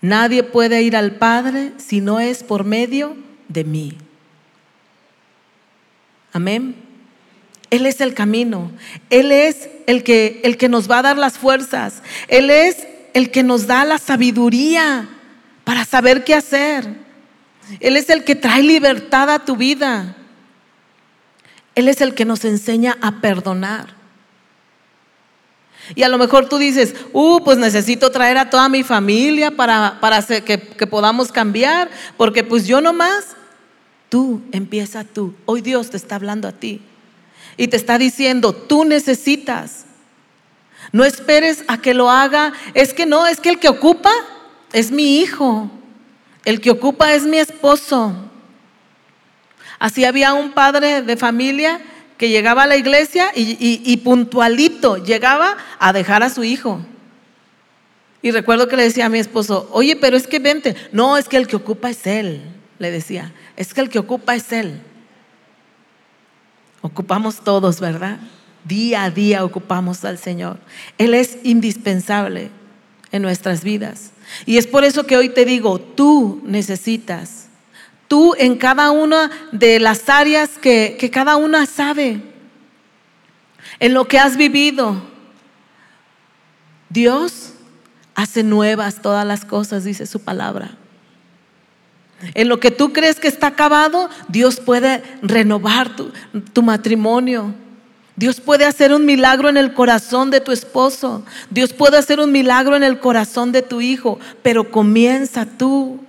Nadie 0.01 0.43
puede 0.43 0.83
ir 0.83 0.97
al 0.97 1.17
Padre 1.17 1.73
si 1.79 2.01
no 2.01 2.21
es 2.21 2.43
por 2.43 2.65
medio 2.65 3.17
de 3.49 3.65
mí. 3.65 3.97
Amén. 6.33 6.77
Él 7.71 7.87
es 7.87 8.01
el 8.01 8.13
camino. 8.15 8.71
Él 9.09 9.33
es 9.33 9.69
el 9.87 10.03
que, 10.03 10.41
el 10.45 10.57
que 10.57 10.69
nos 10.69 10.91
va 10.91 10.99
a 10.99 11.03
dar 11.03 11.17
las 11.17 11.39
fuerzas. 11.39 12.03
Él 12.29 12.51
es 12.51 12.87
el 13.15 13.31
que 13.31 13.43
nos 13.43 13.67
da 13.67 13.85
la 13.85 13.99
sabiduría 13.99 15.09
para 15.65 15.85
saber 15.85 16.25
qué 16.25 16.35
hacer. 16.35 17.04
Él 17.81 17.97
es 17.97 18.11
el 18.11 18.25
que 18.25 18.35
trae 18.35 18.63
libertad 18.63 19.31
a 19.31 19.45
tu 19.45 19.57
vida. 19.57 20.17
Él 21.75 21.89
es 21.89 22.01
el 22.01 22.15
que 22.15 22.25
nos 22.25 22.45
enseña 22.45 22.97
a 23.01 23.21
perdonar. 23.21 23.95
Y 25.95 26.03
a 26.03 26.09
lo 26.09 26.17
mejor 26.17 26.49
tú 26.49 26.57
dices, 26.57 26.95
uh, 27.13 27.41
pues 27.45 27.59
necesito 27.59 28.11
traer 28.11 28.39
a 28.39 28.49
toda 28.49 28.69
mi 28.69 28.83
familia 28.83 29.51
para, 29.51 29.99
para 30.01 30.23
que, 30.23 30.59
podamos 30.59 31.31
cambiar, 31.31 31.91
porque 32.17 32.43
pues 32.43 32.67
yo 32.67 32.81
nomás, 32.81 33.37
tú, 34.09 34.41
empieza 34.53 35.05
tú. 35.05 35.35
Hoy 35.45 35.61
Dios 35.61 35.91
te 35.91 35.97
está 35.97 36.15
hablando 36.15 36.49
a 36.49 36.53
ti 36.53 36.81
y 37.57 37.69
te 37.69 37.77
está 37.77 37.99
diciendo, 37.99 38.55
tú 38.55 38.85
necesitas. 38.85 39.85
No 40.93 41.05
esperes 41.05 41.65
a 41.67 41.79
que 41.79 41.93
lo 41.93 42.11
haga. 42.11 42.53
Es 42.75 42.95
que 42.95 43.05
no, 43.05 43.27
es 43.27 43.41
que 43.41 43.51
el 43.51 43.59
que 43.59 43.69
ocupa 43.69 44.13
es 44.73 44.91
mi 44.91 45.19
hijo. 45.19 45.71
El 46.45 46.61
que 46.61 46.71
ocupa 46.71 47.15
es 47.15 47.25
mi 47.25 47.39
esposo. 47.39 48.15
Así 49.79 50.05
había 50.05 50.35
un 50.35 50.53
padre 50.53 51.03
de 51.03 51.17
familia 51.17 51.81
que 52.17 52.29
llegaba 52.29 52.63
a 52.63 52.67
la 52.67 52.77
iglesia 52.77 53.33
y, 53.35 53.97
puntualito 53.99 54.99
llegaba 54.99 55.57
a 55.79 55.93
dejar 55.93 56.23
a 56.23 56.31
su 56.31 56.45
hijo. 56.45 56.81
Y 58.23 58.31
recuerdo 58.31 58.69
que 58.69 58.77
le 58.77 58.85
decía 58.85 59.07
a 59.07 59.11
mi 59.11 59.19
esposo, 59.19 59.69
oye, 59.73 59.97
pero 59.97 60.17
es 60.17 60.27
que 60.27 60.39
vente. 60.39 60.75
No, 60.93 61.19
es 61.19 61.29
que 61.29 61.37
el 61.37 61.47
que 61.47 61.57
ocupa 61.57 61.91
es 61.91 62.07
él, 62.07 62.43
le 62.79 62.91
decía. 62.91 63.35
Es 63.57 63.75
que 63.75 63.83
el 63.83 63.91
que 63.91 63.99
ocupa 63.99 64.35
es 64.35 64.51
él. 64.53 64.81
Ocupamos 66.81 67.41
todos, 67.45 67.81
¿verdad? 67.81 68.19
Día 68.65 69.05
a 69.05 69.11
día 69.11 69.45
ocupamos 69.45 70.05
al 70.07 70.17
Señor. 70.17 70.59
Él 70.97 71.13
es 71.13 71.37
indispensable 71.43 72.51
en 73.13 73.21
nuestras 73.21 73.63
vidas. 73.63 74.14
Y 74.47 74.59
es 74.59 74.67
por 74.67 74.85
eso 74.85 75.07
que 75.07 75.17
hoy 75.17 75.29
te 75.29 75.45
digo, 75.45 75.79
tú 75.81 76.41
necesitas 76.45 77.45
tú 78.09 78.35
en 78.39 78.57
cada 78.57 78.91
una 78.91 79.31
de 79.53 79.81
las 79.81 80.09
áreas 80.09 80.51
que, 80.51 80.97
que 80.99 81.11
cada 81.11 81.37
una 81.37 81.67
sabe, 81.67 82.21
en 83.81 83.95
lo 83.95 84.07
que 84.07 84.19
has 84.19 84.37
vivido. 84.37 85.03
Dios 86.89 87.55
hace 88.15 88.45
nuevas 88.45 89.03
todas 89.03 89.27
las 89.27 89.45
cosas, 89.45 89.85
dice 89.85 90.07
su 90.07 90.21
palabra. 90.21 90.77
En 92.35 92.49
lo 92.49 92.61
que 92.61 92.71
tú 92.71 92.93
crees 92.93 93.19
que 93.19 93.29
está 93.29 93.49
acabado, 93.49 94.09
Dios 94.29 94.61
puede 94.61 95.03
renovar 95.21 95.97
tu, 95.97 96.13
tu, 96.53 96.63
matrimonio. 96.63 97.53
Dios 98.17 98.41
puede 98.41 98.65
hacer 98.65 98.93
un 98.93 99.05
milagro 99.05 99.49
en 99.49 99.57
el 99.57 99.75
corazón 99.75 100.31
de 100.31 100.41
tu 100.41 100.53
esposo. 100.53 101.25
Dios 101.51 101.73
puede 101.73 101.99
hacer 101.99 102.21
un 102.21 102.31
milagro 102.31 102.77
en 102.77 102.85
el 102.85 103.01
corazón 103.01 103.51
de 103.51 103.63
tu 103.63 103.81
hijo. 103.81 104.21
Pero 104.43 104.71
comienza 104.71 105.47
tú. 105.47 106.01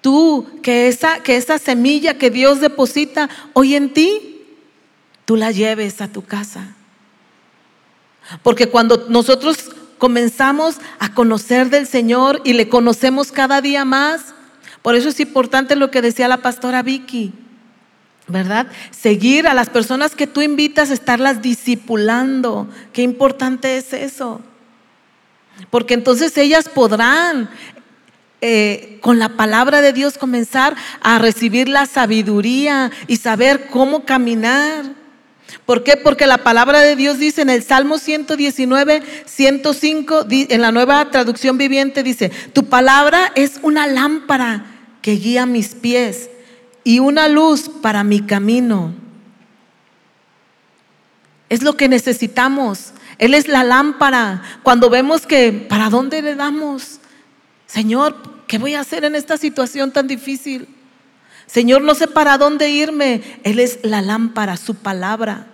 Tú, 0.00 0.48
que 0.62 0.88
esa, 0.88 1.20
que 1.20 1.36
esa 1.36 1.58
semilla 1.58 2.14
que 2.14 2.30
Dios 2.30 2.60
deposita 2.60 3.28
hoy 3.52 3.74
en 3.76 3.92
ti, 3.92 4.44
tú 5.24 5.36
la 5.36 5.52
lleves 5.52 6.00
a 6.00 6.08
tu 6.08 6.24
casa. 6.24 6.74
Porque 8.42 8.68
cuando 8.68 9.06
nosotros 9.08 9.70
comenzamos 9.98 10.76
a 10.98 11.14
conocer 11.14 11.68
del 11.70 11.86
Señor 11.86 12.40
y 12.44 12.54
le 12.54 12.68
conocemos 12.68 13.30
cada 13.30 13.60
día 13.60 13.84
más, 13.84 14.34
por 14.82 14.94
eso 14.94 15.10
es 15.10 15.20
importante 15.20 15.76
lo 15.76 15.90
que 15.90 16.02
decía 16.02 16.26
la 16.26 16.38
pastora 16.38 16.82
Vicky, 16.82 17.34
¿verdad? 18.30 18.66
Seguir 18.90 19.46
a 19.46 19.54
las 19.54 19.68
personas 19.68 20.14
que 20.14 20.26
tú 20.26 20.42
invitas, 20.42 20.90
estarlas 20.90 21.42
discipulando. 21.42 22.68
Qué 22.92 23.02
importante 23.02 23.76
es 23.76 23.92
eso. 23.92 24.40
Porque 25.70 25.94
entonces 25.94 26.36
ellas 26.38 26.68
podrán 26.68 27.50
eh, 28.40 28.98
con 29.02 29.18
la 29.18 29.30
palabra 29.30 29.82
de 29.82 29.92
Dios 29.92 30.16
comenzar 30.16 30.74
a 31.02 31.18
recibir 31.18 31.68
la 31.68 31.84
sabiduría 31.86 32.90
y 33.06 33.16
saber 33.16 33.66
cómo 33.66 34.04
caminar. 34.04 34.94
¿Por 35.66 35.82
qué? 35.82 35.96
Porque 35.96 36.26
la 36.26 36.38
palabra 36.38 36.80
de 36.80 36.96
Dios 36.96 37.18
dice 37.18 37.42
en 37.42 37.50
el 37.50 37.62
Salmo 37.62 37.98
119, 37.98 39.02
105, 39.26 40.26
en 40.30 40.62
la 40.62 40.72
nueva 40.72 41.10
traducción 41.10 41.58
viviente 41.58 42.02
dice, 42.02 42.30
tu 42.52 42.66
palabra 42.66 43.32
es 43.34 43.58
una 43.62 43.86
lámpara 43.86 44.64
que 45.02 45.12
guía 45.12 45.46
mis 45.46 45.74
pies 45.74 46.30
y 46.84 46.98
una 46.98 47.28
luz 47.28 47.68
para 47.68 48.04
mi 48.04 48.20
camino. 48.20 48.94
Es 51.48 51.62
lo 51.62 51.76
que 51.76 51.88
necesitamos. 51.88 52.92
Él 53.18 53.34
es 53.34 53.48
la 53.48 53.64
lámpara. 53.64 54.42
Cuando 54.62 54.88
vemos 54.88 55.26
que, 55.26 55.52
¿para 55.52 55.90
dónde 55.90 56.22
le 56.22 56.34
damos? 56.34 57.00
Señor, 57.66 58.16
¿qué 58.46 58.58
voy 58.58 58.74
a 58.74 58.80
hacer 58.80 59.04
en 59.04 59.14
esta 59.14 59.36
situación 59.36 59.92
tan 59.92 60.06
difícil? 60.06 60.68
Señor, 61.46 61.82
no 61.82 61.94
sé 61.94 62.06
para 62.06 62.38
dónde 62.38 62.70
irme. 62.70 63.22
Él 63.42 63.58
es 63.58 63.80
la 63.82 64.00
lámpara, 64.00 64.56
su 64.56 64.76
palabra. 64.76 65.48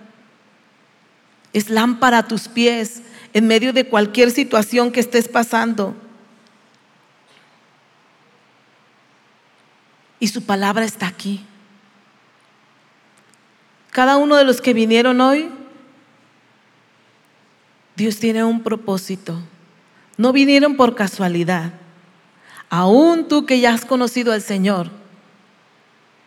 Es 1.52 1.70
lámpara 1.70 2.18
a 2.18 2.28
tus 2.28 2.48
pies 2.48 3.02
en 3.32 3.46
medio 3.46 3.72
de 3.72 3.86
cualquier 3.86 4.30
situación 4.30 4.92
que 4.92 5.00
estés 5.00 5.28
pasando. 5.28 5.96
Y 10.18 10.28
su 10.28 10.44
palabra 10.44 10.84
está 10.84 11.06
aquí. 11.06 11.44
Cada 13.90 14.16
uno 14.16 14.36
de 14.36 14.44
los 14.44 14.60
que 14.60 14.74
vinieron 14.74 15.20
hoy, 15.20 15.50
Dios 17.96 18.18
tiene 18.18 18.44
un 18.44 18.62
propósito. 18.62 19.40
No 20.16 20.32
vinieron 20.32 20.76
por 20.76 20.94
casualidad. 20.94 21.72
Aún 22.68 23.28
tú 23.28 23.46
que 23.46 23.60
ya 23.60 23.72
has 23.72 23.84
conocido 23.84 24.32
al 24.32 24.42
Señor, 24.42 24.90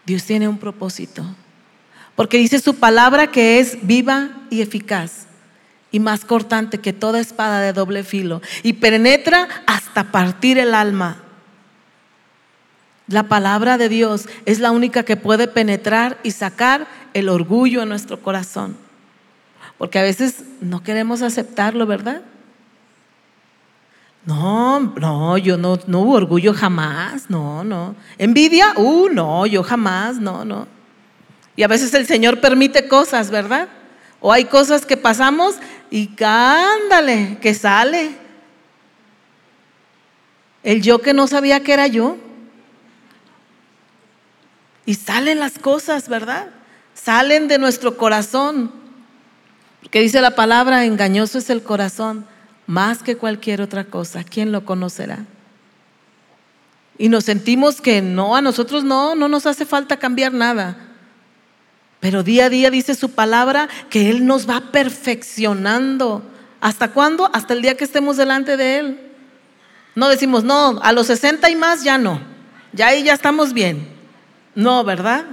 Dios 0.06 0.24
tiene 0.24 0.48
un 0.48 0.58
propósito. 0.58 1.24
Porque 2.16 2.38
dice 2.38 2.60
su 2.60 2.76
palabra 2.76 3.28
que 3.28 3.60
es 3.60 3.78
viva 3.86 4.30
y 4.50 4.62
eficaz 4.62 5.28
y 5.92 6.00
más 6.00 6.26
cortante 6.26 6.80
que 6.80 6.94
toda 6.94 7.20
espada 7.20 7.62
de 7.62 7.74
doble 7.74 8.04
filo 8.04 8.42
y 8.64 8.74
penetra 8.74 9.48
hasta 9.66 10.12
partir 10.12 10.58
el 10.58 10.74
alma 10.74 11.24
la 13.10 13.24
palabra 13.24 13.78
de 13.78 13.90
Dios 13.90 14.28
es 14.46 14.60
la 14.60 14.72
única 14.72 15.04
que 15.04 15.18
puede 15.18 15.48
penetrar 15.48 16.18
y 16.24 16.32
sacar 16.32 16.88
el 17.14 17.28
orgullo 17.28 17.82
en 17.82 17.90
nuestro 17.90 18.22
corazón. 18.22 18.78
Porque 19.78 19.98
a 19.98 20.04
veces 20.04 20.44
no 20.62 20.84
queremos 20.84 21.22
aceptarlo, 21.22 21.88
¿verdad? 21.88 22.22
No, 24.26 24.80
no, 24.80 25.38
yo 25.38 25.58
no, 25.58 25.80
no 25.88 26.02
hubo 26.02 26.14
orgullo 26.14 26.54
jamás, 26.54 27.30
no, 27.30 27.64
no. 27.64 27.96
Envidia, 28.20 28.74
uh, 28.76 29.10
no, 29.10 29.46
yo 29.48 29.64
jamás, 29.64 30.18
no, 30.18 30.46
no. 30.46 30.68
Y 31.56 31.64
a 31.64 31.68
veces 31.68 31.94
el 31.96 32.06
Señor 32.06 32.40
permite 32.40 32.88
cosas, 32.88 33.32
¿verdad? 33.32 33.70
O 34.20 34.32
hay 34.32 34.46
cosas 34.46 34.86
que 34.86 34.98
pasamos 34.98 35.56
y 35.90 36.08
cándale, 36.08 37.40
que 37.42 37.56
sale. 37.56 38.12
El 40.62 40.82
yo 40.84 41.00
que 41.00 41.14
no 41.14 41.26
sabía 41.26 41.64
que 41.64 41.74
era 41.74 41.88
yo. 41.88 42.18
Y 44.90 44.96
salen 44.96 45.38
las 45.38 45.60
cosas, 45.60 46.10
¿verdad? 46.10 46.48
Salen 46.96 47.48
de 47.48 47.60
nuestro 47.60 47.96
corazón. 47.96 48.72
Porque 49.84 50.02
dice 50.02 50.20
la 50.20 50.34
palabra, 50.34 50.84
engañoso 50.84 51.38
es 51.38 51.52
el 51.52 51.62
corazón 51.62 52.26
más 52.66 53.04
que 53.04 53.16
cualquier 53.16 53.62
otra 53.62 53.84
cosa. 53.84 54.24
¿Quién 54.24 54.52
lo 54.52 54.66
conocerá? 54.66 55.28
Y 56.98 57.08
nos 57.10 57.26
sentimos 57.26 57.82
que 57.82 58.02
no, 58.02 58.36
a 58.36 58.42
nosotros 58.42 58.84
no, 58.84 59.14
no 59.14 59.28
nos 59.28 59.46
hace 59.46 59.64
falta 59.64 59.98
cambiar 59.98 60.34
nada. 60.34 60.76
Pero 62.00 62.24
día 62.24 62.46
a 62.46 62.50
día 62.50 62.72
dice 62.72 62.96
su 62.96 63.12
palabra 63.12 63.70
que 63.92 64.10
Él 64.10 64.26
nos 64.26 64.50
va 64.50 64.72
perfeccionando. 64.72 66.24
¿Hasta 66.62 66.94
cuándo? 66.94 67.30
Hasta 67.32 67.54
el 67.54 67.62
día 67.62 67.78
que 67.78 67.84
estemos 67.84 68.18
delante 68.18 68.58
de 68.58 68.80
Él. 68.80 69.00
No 69.94 70.10
decimos, 70.10 70.44
no, 70.44 70.80
a 70.82 70.92
los 70.94 71.06
60 71.06 71.48
y 71.52 71.56
más 71.56 71.84
ya 71.84 72.00
no. 72.00 72.20
Ya 72.74 72.88
ahí 72.88 73.04
ya 73.04 73.14
estamos 73.14 73.54
bien. 73.54 73.99
No, 74.60 74.84
¿verdad? 74.84 75.26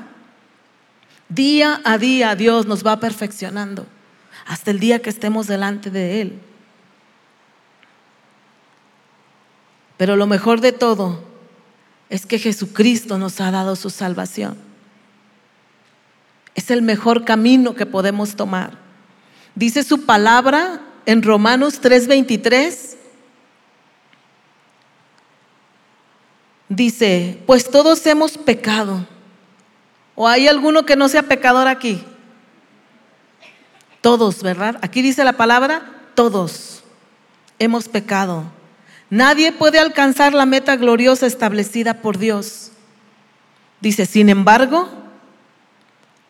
Día 1.29 1.81
a 1.83 1.99
día 1.99 2.37
Dios 2.37 2.65
nos 2.67 2.87
va 2.87 3.01
perfeccionando 3.01 3.85
hasta 4.47 4.71
el 4.71 4.79
día 4.79 5.03
que 5.03 5.11
estemos 5.11 5.49
delante 5.49 5.91
de 5.91 6.21
Él. 6.21 6.39
Pero 9.97 10.15
lo 10.15 10.29
mejor 10.29 10.61
de 10.61 10.71
todo 10.71 11.25
es 12.09 12.25
que 12.25 12.39
Jesucristo 12.39 13.19
nos 13.19 13.41
ha 13.41 13.51
dado 13.51 13.75
su 13.75 13.91
salvación. 13.91 14.57
Es 16.55 16.71
el 16.71 16.83
mejor 16.83 17.25
camino 17.25 17.75
que 17.75 17.85
podemos 17.85 18.37
tomar. 18.37 18.79
Dice 19.57 19.83
su 19.83 20.05
palabra 20.05 20.83
en 21.05 21.25
Romanos 21.25 21.83
3:23 21.83 22.95
dice, 26.69 27.43
pues 27.45 27.69
todos 27.69 28.07
hemos 28.07 28.39
pecado. 28.39 29.16
¿O 30.17 30.27
hay 30.27 30.49
alguno 30.49 30.85
que 30.85 30.97
no 30.97 31.09
sea 31.09 31.23
pecador 31.23 31.69
aquí? 31.69 32.03
Todos, 34.01 34.43
¿verdad? 34.43 34.79
Aquí 34.83 35.03
dice 35.03 35.23
la 35.23 35.35
palabra, 35.35 35.93
todos 36.15 36.83
hemos 37.59 37.89
pecado. 37.89 38.45
Nadie 39.11 39.53
puede 39.53 39.79
alcanzar 39.79 40.35
la 40.35 40.47
meta 40.47 40.75
gloriosa 40.77 41.27
establecida 41.27 42.01
por 42.01 42.19
Dios. 42.19 42.73
Dice, 43.81 44.07
sin 44.07 44.29
embargo, 44.29 44.89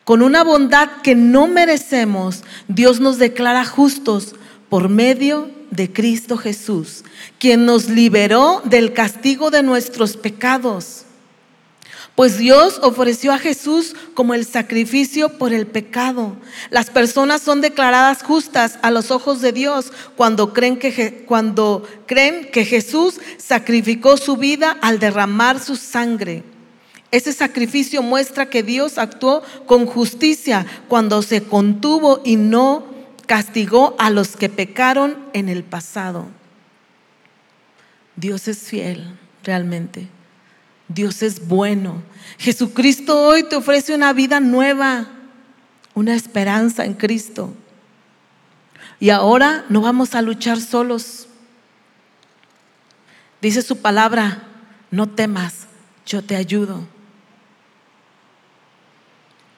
con 0.03 0.21
una 0.21 0.43
bondad 0.43 0.89
que 1.01 1.15
no 1.15 1.47
merecemos, 1.47 2.43
Dios 2.67 2.99
nos 2.99 3.17
declara 3.17 3.65
justos 3.65 4.35
por 4.69 4.89
medio 4.89 5.49
de 5.71 5.91
Cristo 5.91 6.37
Jesús, 6.37 7.03
quien 7.39 7.65
nos 7.65 7.89
liberó 7.89 8.61
del 8.65 8.93
castigo 8.93 9.49
de 9.49 9.63
nuestros 9.63 10.15
pecados. 10.15 11.06
Pues 12.17 12.39
Dios 12.39 12.79
ofreció 12.81 13.31
a 13.31 13.37
Jesús 13.37 13.95
como 14.15 14.33
el 14.33 14.43
sacrificio 14.43 15.37
por 15.37 15.53
el 15.53 15.67
pecado. 15.67 16.35
Las 16.71 16.89
personas 16.89 17.43
son 17.43 17.61
declaradas 17.61 18.23
justas 18.23 18.79
a 18.81 18.89
los 18.89 19.11
ojos 19.11 19.39
de 19.39 19.51
Dios 19.51 19.93
cuando 20.15 20.51
creen 20.51 20.79
que, 20.79 21.25
cuando 21.27 21.87
creen 22.07 22.49
que 22.49 22.65
Jesús 22.65 23.19
sacrificó 23.37 24.17
su 24.17 24.35
vida 24.35 24.79
al 24.81 24.97
derramar 24.97 25.59
su 25.59 25.75
sangre. 25.75 26.43
Ese 27.11 27.33
sacrificio 27.33 28.01
muestra 28.01 28.49
que 28.49 28.63
Dios 28.63 28.97
actuó 28.97 29.43
con 29.67 29.85
justicia 29.85 30.65
cuando 30.87 31.21
se 31.21 31.43
contuvo 31.43 32.21
y 32.25 32.35
no 32.35 32.83
castigó 33.27 33.95
a 33.99 34.09
los 34.09 34.35
que 34.35 34.49
pecaron 34.49 35.17
en 35.33 35.49
el 35.49 35.63
pasado. 35.63 36.25
Dios 38.15 38.47
es 38.47 38.57
fiel, 38.57 39.05
realmente. 39.43 40.16
Dios 40.87 41.21
es 41.21 41.47
bueno. 41.47 42.01
Jesucristo 42.37 43.19
hoy 43.19 43.43
te 43.43 43.55
ofrece 43.55 43.93
una 43.93 44.13
vida 44.13 44.39
nueva, 44.39 45.07
una 45.93 46.15
esperanza 46.15 46.85
en 46.85 46.93
Cristo. 46.93 47.53
Y 48.99 49.09
ahora 49.09 49.65
no 49.69 49.81
vamos 49.81 50.15
a 50.15 50.21
luchar 50.21 50.59
solos. 50.59 51.27
Dice 53.41 53.61
su 53.61 53.77
palabra, 53.77 54.43
no 54.89 55.07
temas, 55.07 55.67
yo 56.05 56.23
te 56.23 56.35
ayudo. 56.35 56.87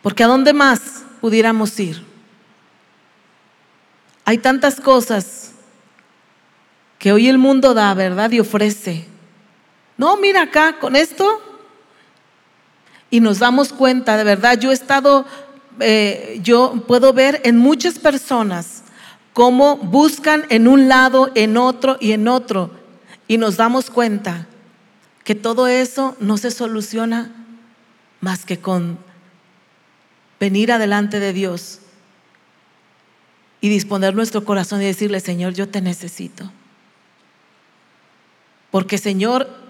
Porque 0.01 0.23
¿a 0.23 0.27
dónde 0.27 0.53
más 0.53 1.03
pudiéramos 1.21 1.79
ir? 1.79 2.03
Hay 4.25 4.37
tantas 4.37 4.79
cosas 4.79 5.53
que 6.97 7.11
hoy 7.13 7.27
el 7.27 7.37
mundo 7.37 7.73
da, 7.73 7.93
¿verdad? 7.93 8.31
Y 8.31 8.39
ofrece. 8.39 9.07
No, 9.99 10.15
mira 10.15 10.43
acá, 10.43 10.79
con 10.79 10.95
esto. 10.95 11.41
Y 13.09 13.19
nos 13.19 13.39
damos 13.39 13.73
cuenta, 13.73 14.15
de 14.15 14.23
verdad, 14.23 14.57
yo 14.57 14.71
he 14.71 14.73
estado, 14.73 15.25
eh, 15.81 16.39
yo 16.41 16.85
puedo 16.87 17.11
ver 17.11 17.41
en 17.43 17.57
muchas 17.57 17.99
personas 17.99 18.83
cómo 19.33 19.75
buscan 19.75 20.45
en 20.47 20.69
un 20.69 20.87
lado, 20.87 21.31
en 21.35 21.57
otro 21.57 21.97
y 21.99 22.13
en 22.13 22.29
otro. 22.29 22.71
Y 23.27 23.37
nos 23.37 23.57
damos 23.57 23.89
cuenta 23.89 24.47
que 25.25 25.35
todo 25.35 25.67
eso 25.67 26.15
no 26.21 26.37
se 26.37 26.51
soluciona 26.51 27.35
más 28.21 28.45
que 28.45 28.57
con 28.57 28.97
venir 30.39 30.71
adelante 30.71 31.19
de 31.19 31.33
Dios 31.33 31.79
y 33.59 33.67
disponer 33.67 34.15
nuestro 34.15 34.45
corazón 34.45 34.81
y 34.81 34.85
decirle, 34.85 35.19
Señor, 35.19 35.55
yo 35.55 35.67
te 35.67 35.81
necesito. 35.81 36.49
Porque 38.71 38.97
Señor, 38.97 39.68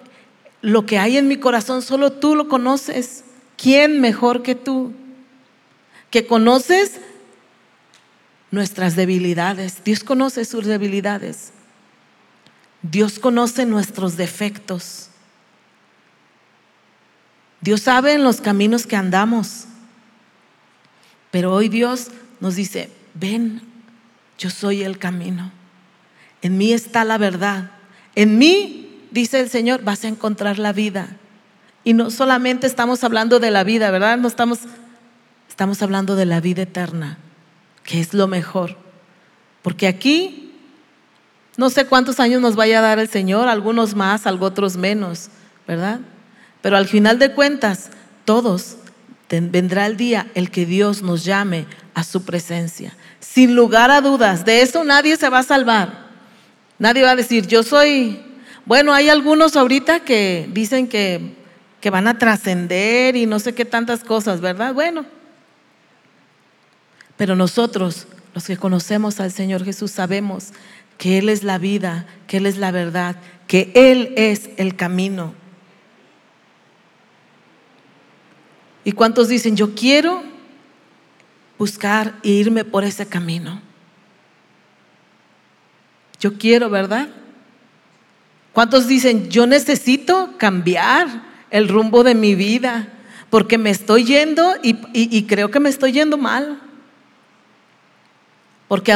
lo 0.61 0.85
que 0.85 0.99
hay 0.99 1.17
en 1.17 1.27
mi 1.27 1.37
corazón 1.37 1.81
solo 1.81 2.11
tú 2.11 2.35
lo 2.35 2.47
conoces. 2.47 3.23
¿Quién 3.57 4.01
mejor 4.01 4.43
que 4.43 4.55
tú? 4.55 4.93
Que 6.09 6.25
conoces 6.25 6.99
nuestras 8.51 8.95
debilidades. 8.95 9.83
Dios 9.83 10.03
conoce 10.03 10.45
sus 10.45 10.65
debilidades. 10.65 11.51
Dios 12.81 13.19
conoce 13.19 13.65
nuestros 13.65 14.17
defectos. 14.17 15.09
Dios 17.61 17.81
sabe 17.81 18.13
en 18.13 18.23
los 18.23 18.41
caminos 18.41 18.87
que 18.87 18.95
andamos. 18.95 19.65
Pero 21.31 21.53
hoy 21.53 21.69
Dios 21.69 22.07
nos 22.39 22.55
dice, 22.55 22.89
ven, 23.13 23.61
yo 24.37 24.49
soy 24.49 24.83
el 24.83 24.97
camino. 24.97 25.51
En 26.41 26.57
mí 26.57 26.71
está 26.71 27.03
la 27.03 27.17
verdad. 27.17 27.71
En 28.15 28.37
mí, 28.37 28.88
dice 29.11 29.39
el 29.39 29.49
Señor, 29.49 29.83
vas 29.83 30.03
a 30.03 30.07
encontrar 30.07 30.59
la 30.59 30.73
vida. 30.73 31.09
Y 31.83 31.93
no 31.93 32.11
solamente 32.11 32.67
estamos 32.67 33.03
hablando 33.03 33.39
de 33.39 33.51
la 33.51 33.63
vida, 33.63 33.91
¿verdad? 33.91 34.17
No 34.17 34.27
estamos, 34.27 34.59
estamos 35.47 35.81
hablando 35.81 36.15
de 36.15 36.25
la 36.25 36.41
vida 36.41 36.63
eterna, 36.63 37.17
que 37.83 37.99
es 37.99 38.13
lo 38.13 38.27
mejor. 38.27 38.77
Porque 39.61 39.87
aquí, 39.87 40.53
no 41.57 41.69
sé 41.69 41.85
cuántos 41.85 42.19
años 42.19 42.41
nos 42.41 42.55
vaya 42.55 42.79
a 42.79 42.81
dar 42.81 42.99
el 42.99 43.09
Señor, 43.09 43.47
algunos 43.47 43.95
más, 43.95 44.25
otros 44.25 44.77
menos, 44.77 45.29
¿verdad? 45.67 45.99
Pero 46.61 46.77
al 46.77 46.87
final 46.87 47.19
de 47.19 47.33
cuentas, 47.33 47.91
todos 48.25 48.77
vendrá 49.29 49.85
el 49.85 49.97
día 49.97 50.27
el 50.33 50.49
que 50.49 50.65
Dios 50.65 51.01
nos 51.01 51.23
llame 51.23 51.65
a 51.93 52.03
su 52.03 52.23
presencia. 52.23 52.93
Sin 53.19 53.55
lugar 53.55 53.91
a 53.91 54.01
dudas, 54.01 54.45
de 54.45 54.61
eso 54.61 54.83
nadie 54.83 55.17
se 55.17 55.29
va 55.29 55.39
a 55.39 55.43
salvar. 55.43 56.09
Nadie 56.79 57.03
va 57.03 57.11
a 57.11 57.15
decir, 57.15 57.45
yo 57.45 57.61
soy, 57.61 58.21
bueno, 58.69 58.93
hay 58.93 59.09
algunos 59.09 59.55
ahorita 59.55 60.01
que 60.01 60.47
dicen 60.53 60.87
que, 60.87 61.33
que 61.81 61.89
van 61.89 62.07
a 62.07 62.19
trascender 62.19 63.15
y 63.15 63.25
no 63.25 63.39
sé 63.39 63.55
qué 63.55 63.65
tantas 63.65 64.03
cosas, 64.03 64.41
¿verdad? 64.41 64.75
Bueno, 64.75 65.07
pero 67.17 67.35
nosotros, 67.35 68.05
los 68.35 68.45
que 68.45 68.57
conocemos 68.57 69.19
al 69.19 69.31
Señor 69.31 69.65
Jesús, 69.65 69.89
sabemos 69.89 70.49
que 70.99 71.17
Él 71.17 71.29
es 71.29 71.43
la 71.43 71.57
vida, 71.57 72.05
que 72.27 72.37
Él 72.37 72.45
es 72.45 72.57
la 72.57 72.69
verdad, 72.69 73.15
que 73.47 73.71
Él 73.73 74.13
es 74.17 74.51
el 74.57 74.75
camino. 74.75 75.33
¿Y 78.83 78.91
cuántos 78.91 79.29
dicen, 79.29 79.55
yo 79.55 79.73
quiero 79.73 80.21
buscar 81.57 82.19
e 82.21 82.29
irme 82.29 82.65
por 82.65 82.83
ese 82.83 83.07
camino? 83.07 83.63
Yo 86.19 86.37
quiero, 86.37 86.69
¿verdad? 86.69 87.09
¿Cuántos 88.53 88.87
dicen, 88.87 89.29
yo 89.29 89.47
necesito 89.47 90.33
cambiar 90.37 91.07
el 91.51 91.67
rumbo 91.67 92.03
de 92.03 92.15
mi 92.15 92.35
vida 92.35 92.87
porque 93.29 93.57
me 93.57 93.69
estoy 93.69 94.03
yendo 94.05 94.55
y, 94.63 95.23
creo 95.23 95.51
que 95.51 95.59
me 95.59 95.69
estoy 95.69 95.91
yendo 95.91 96.17
mal? 96.17 96.59
Porque 98.67 98.91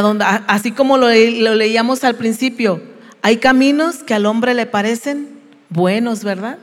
así 0.47 0.72
como 0.72 0.97
lo, 0.97 1.08
lo 1.08 1.56
leíamos 1.56 2.04
al 2.04 2.16
principio, 2.16 2.82
hay 3.22 3.38
caminos 3.38 4.04
que 4.04 4.14
al 4.14 4.26
hombre 4.26 4.54
le 4.54 4.66
parecen 4.66 5.39
buenos, 5.70 6.24
¿verdad? 6.24 6.60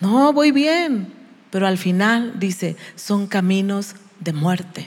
No, 0.00 0.32
voy 0.32 0.50
bien 0.52 1.18
pero 1.50 1.66
al 1.66 1.78
final 1.78 2.38
dice, 2.38 2.76
son 2.94 3.26
caminos 3.26 3.94
de 4.20 4.32
muerte. 4.32 4.86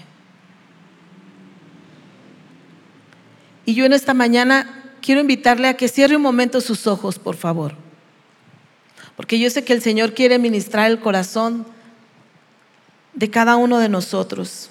Y 3.66 3.74
yo 3.74 3.86
en 3.86 3.94
esta 3.94 4.14
mañana 4.14 4.81
quiero 5.02 5.22
invitarle 5.22 5.68
a 5.68 5.76
que 5.76 5.88
cierre 5.88 6.16
un 6.16 6.22
momento 6.22 6.62
sus 6.62 6.88
ojos, 6.88 7.20
por 7.20 7.36
favor. 7.36 7.76
Porque 9.16 9.40
yo 9.40 9.50
sé 9.50 9.64
que 9.64 9.74
el 9.74 9.82
Señor 9.82 10.14
quiere 10.14 10.40
ministrar 10.40 10.90
el 10.90 11.00
corazón 11.00 11.66
de 13.14 13.30
cada 13.30 13.58
uno 13.58 13.80
de 13.80 13.90
nosotros. 13.90 14.70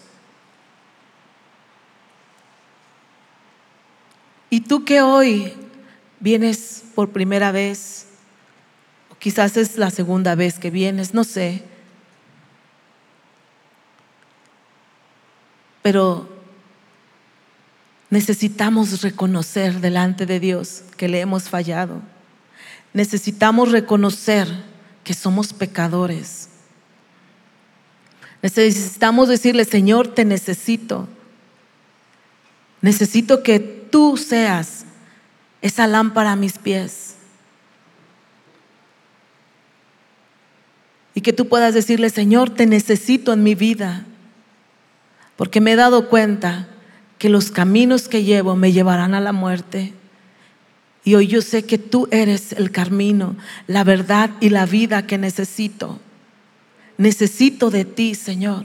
Y 4.48 4.62
tú 4.62 4.84
que 4.84 5.02
hoy 5.02 5.52
vienes 6.18 6.84
por 6.94 7.10
primera 7.10 7.52
vez, 7.52 8.06
o 9.10 9.14
quizás 9.16 9.56
es 9.56 9.76
la 9.76 9.90
segunda 9.90 10.34
vez 10.34 10.58
que 10.58 10.70
vienes, 10.70 11.14
no 11.14 11.24
sé, 11.24 11.62
Pero 15.82 16.28
necesitamos 18.10 19.02
reconocer 19.02 19.80
delante 19.80 20.26
de 20.26 20.40
Dios 20.40 20.82
que 20.96 21.08
le 21.08 21.20
hemos 21.20 21.44
fallado. 21.44 22.02
Necesitamos 22.92 23.70
reconocer 23.70 24.48
que 25.04 25.14
somos 25.14 25.52
pecadores. 25.52 26.48
Necesitamos 28.42 29.28
decirle, 29.28 29.64
Señor, 29.64 30.08
te 30.08 30.24
necesito. 30.24 31.08
Necesito 32.80 33.42
que 33.42 33.60
tú 33.60 34.16
seas 34.16 34.84
esa 35.62 35.86
lámpara 35.86 36.32
a 36.32 36.36
mis 36.36 36.58
pies. 36.58 37.14
Y 41.14 41.20
que 41.20 41.32
tú 41.32 41.48
puedas 41.48 41.74
decirle, 41.74 42.10
Señor, 42.10 42.50
te 42.50 42.66
necesito 42.66 43.32
en 43.32 43.42
mi 43.42 43.54
vida 43.54 44.04
porque 45.40 45.62
me 45.62 45.72
he 45.72 45.76
dado 45.76 46.10
cuenta 46.10 46.68
que 47.20 47.28
los 47.28 47.50
caminos 47.50 48.08
que 48.08 48.24
llevo 48.24 48.56
me 48.56 48.72
llevarán 48.72 49.12
a 49.12 49.20
la 49.20 49.32
muerte. 49.32 49.92
Y 51.04 51.16
hoy 51.16 51.26
yo 51.26 51.42
sé 51.42 51.66
que 51.66 51.76
tú 51.76 52.08
eres 52.10 52.52
el 52.52 52.70
camino, 52.70 53.36
la 53.66 53.84
verdad 53.84 54.30
y 54.40 54.48
la 54.48 54.64
vida 54.64 55.06
que 55.06 55.18
necesito. 55.18 56.00
Necesito 56.96 57.70
de 57.70 57.84
ti, 57.84 58.14
Señor. 58.14 58.64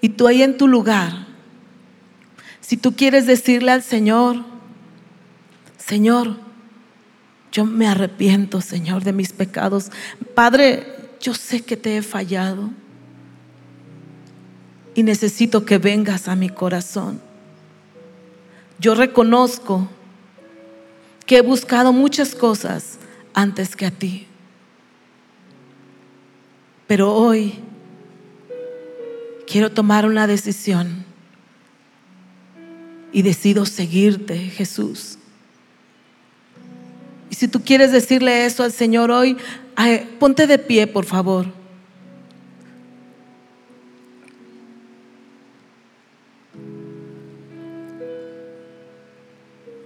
Y 0.00 0.10
tú 0.10 0.28
ahí 0.28 0.42
en 0.42 0.56
tu 0.58 0.68
lugar, 0.68 1.26
si 2.60 2.76
tú 2.76 2.94
quieres 2.94 3.26
decirle 3.26 3.72
al 3.72 3.82
Señor, 3.82 4.44
Señor, 5.76 6.36
yo 7.50 7.64
me 7.64 7.88
arrepiento, 7.88 8.60
Señor, 8.60 9.02
de 9.02 9.12
mis 9.12 9.32
pecados. 9.32 9.90
Padre, 10.36 10.86
yo 11.20 11.34
sé 11.34 11.62
que 11.62 11.76
te 11.76 11.96
he 11.96 12.02
fallado 12.02 12.70
y 14.94 15.02
necesito 15.02 15.64
que 15.64 15.78
vengas 15.78 16.28
a 16.28 16.36
mi 16.36 16.48
corazón. 16.48 17.20
Yo 18.78 18.94
reconozco 18.94 19.88
que 21.26 21.38
he 21.38 21.40
buscado 21.40 21.92
muchas 21.92 22.34
cosas 22.34 22.98
antes 23.32 23.76
que 23.76 23.86
a 23.86 23.90
ti. 23.90 24.26
Pero 26.86 27.14
hoy 27.14 27.54
quiero 29.46 29.72
tomar 29.72 30.06
una 30.06 30.26
decisión 30.26 31.04
y 33.12 33.22
decido 33.22 33.64
seguirte, 33.64 34.36
Jesús. 34.36 35.18
Y 37.30 37.36
si 37.36 37.48
tú 37.48 37.62
quieres 37.62 37.90
decirle 37.90 38.44
eso 38.44 38.62
al 38.62 38.72
Señor 38.72 39.10
hoy, 39.10 39.36
ponte 40.18 40.46
de 40.46 40.58
pie, 40.58 40.86
por 40.86 41.04
favor. 41.04 41.63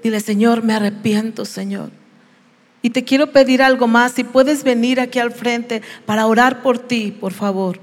Dile, 0.09 0.21
Señor, 0.21 0.63
me 0.63 0.73
arrepiento, 0.73 1.45
Señor. 1.45 1.91
Y 2.81 2.89
te 2.89 3.05
quiero 3.05 3.31
pedir 3.31 3.61
algo 3.61 3.87
más. 3.87 4.13
Si 4.13 4.25
puedes 4.25 4.65
venir 4.65 5.01
aquí 5.01 5.19
al 5.19 5.33
frente 5.33 5.83
para 6.07 6.27
orar 6.27 6.63
por 6.63 6.79
ti, 6.79 7.11
por 7.11 7.35
favor. 7.35 7.79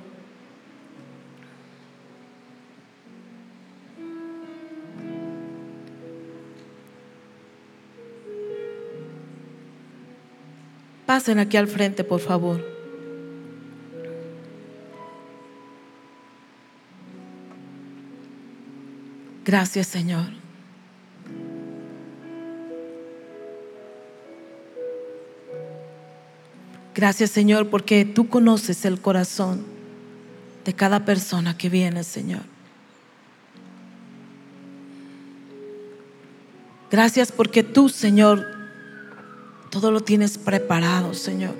Pasen 11.05 11.37
aquí 11.37 11.57
al 11.57 11.67
frente, 11.67 12.03
por 12.03 12.21
favor. 12.21 12.65
Gracias, 19.45 19.85
Señor. 19.85 20.44
Gracias, 26.95 27.29
Señor, 27.31 27.69
porque 27.69 28.05
tú 28.05 28.29
conoces 28.29 28.85
el 28.85 29.01
corazón 29.01 29.65
de 30.63 30.73
cada 30.73 31.03
persona 31.03 31.57
que 31.57 31.69
viene, 31.69 32.05
Señor. 32.05 32.43
Gracias 36.89 37.33
porque 37.33 37.63
tú, 37.63 37.89
Señor, 37.89 38.53
Todo 39.71 39.91
lo 39.91 39.99
tienes 39.99 40.37
preparado, 40.37 41.13
Señor. 41.13 41.53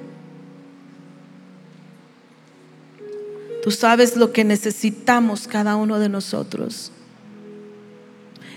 Tú 3.62 3.72
sabes 3.72 4.16
lo 4.16 4.32
que 4.32 4.46
necesitamos 4.46 5.50
cada 5.50 5.76
uno 5.76 6.00
de 6.00 6.08
nosotros. 6.08 6.94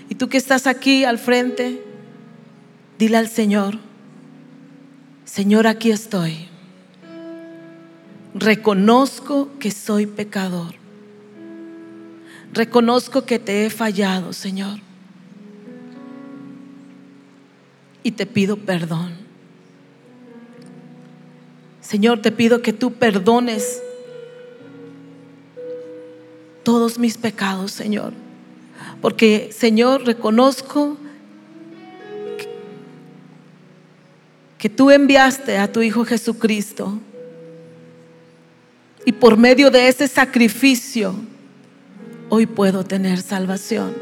Y 0.07 0.15
tú 0.15 0.29
que 0.29 0.37
estás 0.37 0.65
aquí 0.65 1.03
al 1.03 1.17
frente, 1.19 1.83
dile 2.97 3.17
al 3.17 3.27
Señor, 3.27 3.79
Señor, 5.25 5.67
aquí 5.67 5.91
estoy. 5.91 6.48
Reconozco 8.33 9.49
que 9.59 9.71
soy 9.71 10.05
pecador. 10.05 10.75
Reconozco 12.53 13.25
que 13.25 13.39
te 13.39 13.65
he 13.65 13.69
fallado, 13.69 14.33
Señor. 14.33 14.79
Y 18.03 18.11
te 18.11 18.25
pido 18.25 18.57
perdón. 18.57 19.13
Señor, 21.81 22.21
te 22.21 22.31
pido 22.31 22.61
que 22.61 22.73
tú 22.73 22.93
perdones 22.93 23.81
todos 26.63 26.99
mis 26.99 27.17
pecados, 27.17 27.71
Señor. 27.71 28.13
Porque, 29.01 29.49
Señor, 29.51 30.05
reconozco 30.05 30.97
que 34.59 34.69
tú 34.69 34.91
enviaste 34.91 35.57
a 35.57 35.71
tu 35.71 35.81
Hijo 35.81 36.05
Jesucristo 36.05 36.99
y 39.05 39.11
por 39.11 39.37
medio 39.37 39.71
de 39.71 39.87
ese 39.87 40.07
sacrificio 40.07 41.15
hoy 42.29 42.45
puedo 42.45 42.83
tener 42.83 43.21
salvación. 43.21 43.93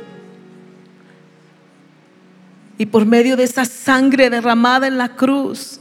Y 2.77 2.85
por 2.85 3.05
medio 3.05 3.35
de 3.37 3.43
esa 3.43 3.65
sangre 3.65 4.29
derramada 4.29 4.87
en 4.87 4.97
la 4.97 5.15
cruz, 5.15 5.79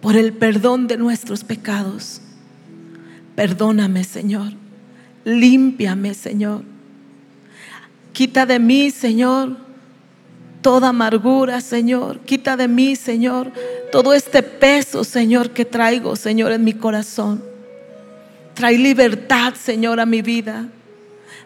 por 0.00 0.16
el 0.16 0.32
perdón 0.32 0.86
de 0.86 0.96
nuestros 0.96 1.42
pecados, 1.42 2.20
perdóname, 3.34 4.04
Señor. 4.04 4.52
Límpiame, 5.24 6.14
Señor. 6.14 6.62
Quita 8.12 8.46
de 8.46 8.58
mí, 8.58 8.90
Señor, 8.90 9.56
toda 10.60 10.88
amargura, 10.88 11.60
Señor. 11.60 12.20
Quita 12.20 12.56
de 12.56 12.68
mí, 12.68 12.94
Señor, 12.94 13.50
todo 13.90 14.14
este 14.14 14.42
peso, 14.42 15.04
Señor, 15.04 15.50
que 15.50 15.64
traigo, 15.64 16.14
Señor, 16.16 16.52
en 16.52 16.64
mi 16.64 16.72
corazón. 16.72 17.51
Trae 18.54 18.78
libertad, 18.78 19.54
Señor, 19.54 20.00
a 20.00 20.06
mi 20.06 20.22
vida. 20.22 20.68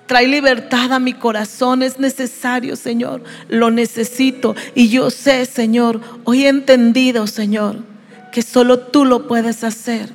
Trae 0.07 0.29
libertad 0.29 0.93
a 0.93 0.99
mi 0.99 1.13
corazón. 1.13 1.83
Es 1.83 1.99
necesario, 1.99 2.77
Señor. 2.77 3.23
Lo 3.49 3.71
necesito. 3.71 4.55
Y 4.75 4.89
yo 4.89 5.11
sé, 5.11 5.47
Señor, 5.47 6.01
hoy 6.25 6.45
he 6.45 6.49
entendido, 6.49 7.27
Señor, 7.27 7.79
que 8.33 8.43
solo 8.43 8.79
tú 8.79 9.05
lo 9.05 9.27
puedes 9.27 9.65
hacer. 9.65 10.11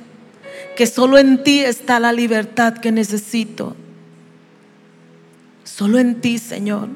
Que 0.76 0.86
solo 0.86 1.18
en 1.18 1.42
ti 1.42 1.60
está 1.60 2.00
la 2.00 2.12
libertad 2.12 2.74
que 2.74 2.92
necesito. 2.92 3.76
Solo 5.64 5.98
en 5.98 6.20
ti, 6.20 6.38
Señor. 6.38 6.88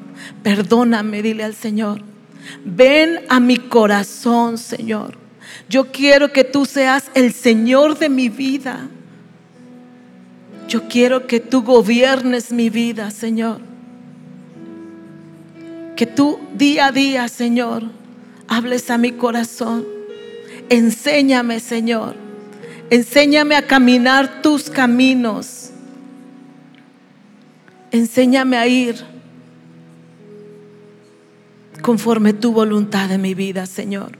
Perdóname, 0.43 1.21
dile 1.21 1.43
al 1.43 1.55
Señor. 1.55 2.01
Ven 2.63 3.21
a 3.29 3.39
mi 3.39 3.57
corazón, 3.57 4.57
Señor. 4.57 5.17
Yo 5.69 5.91
quiero 5.91 6.31
que 6.31 6.43
tú 6.43 6.65
seas 6.65 7.11
el 7.13 7.33
Señor 7.33 7.97
de 7.97 8.09
mi 8.09 8.29
vida. 8.29 8.87
Yo 10.67 10.87
quiero 10.89 11.27
que 11.27 11.39
tú 11.39 11.63
gobiernes 11.63 12.51
mi 12.51 12.69
vida, 12.69 13.09
Señor. 13.11 13.61
Que 15.95 16.05
tú 16.05 16.39
día 16.53 16.87
a 16.87 16.91
día, 16.91 17.27
Señor, 17.29 17.83
hables 18.47 18.89
a 18.89 18.97
mi 18.97 19.13
corazón. 19.13 19.85
Enséñame, 20.69 21.59
Señor. 21.59 22.15
Enséñame 22.89 23.55
a 23.55 23.61
caminar 23.61 24.41
tus 24.41 24.69
caminos. 24.69 25.71
Enséñame 27.91 28.57
a 28.57 28.67
ir 28.67 28.95
conforme 31.81 32.33
tu 32.33 32.51
voluntad 32.51 33.09
en 33.11 33.21
mi 33.21 33.33
vida, 33.33 33.65
Señor. 33.65 34.17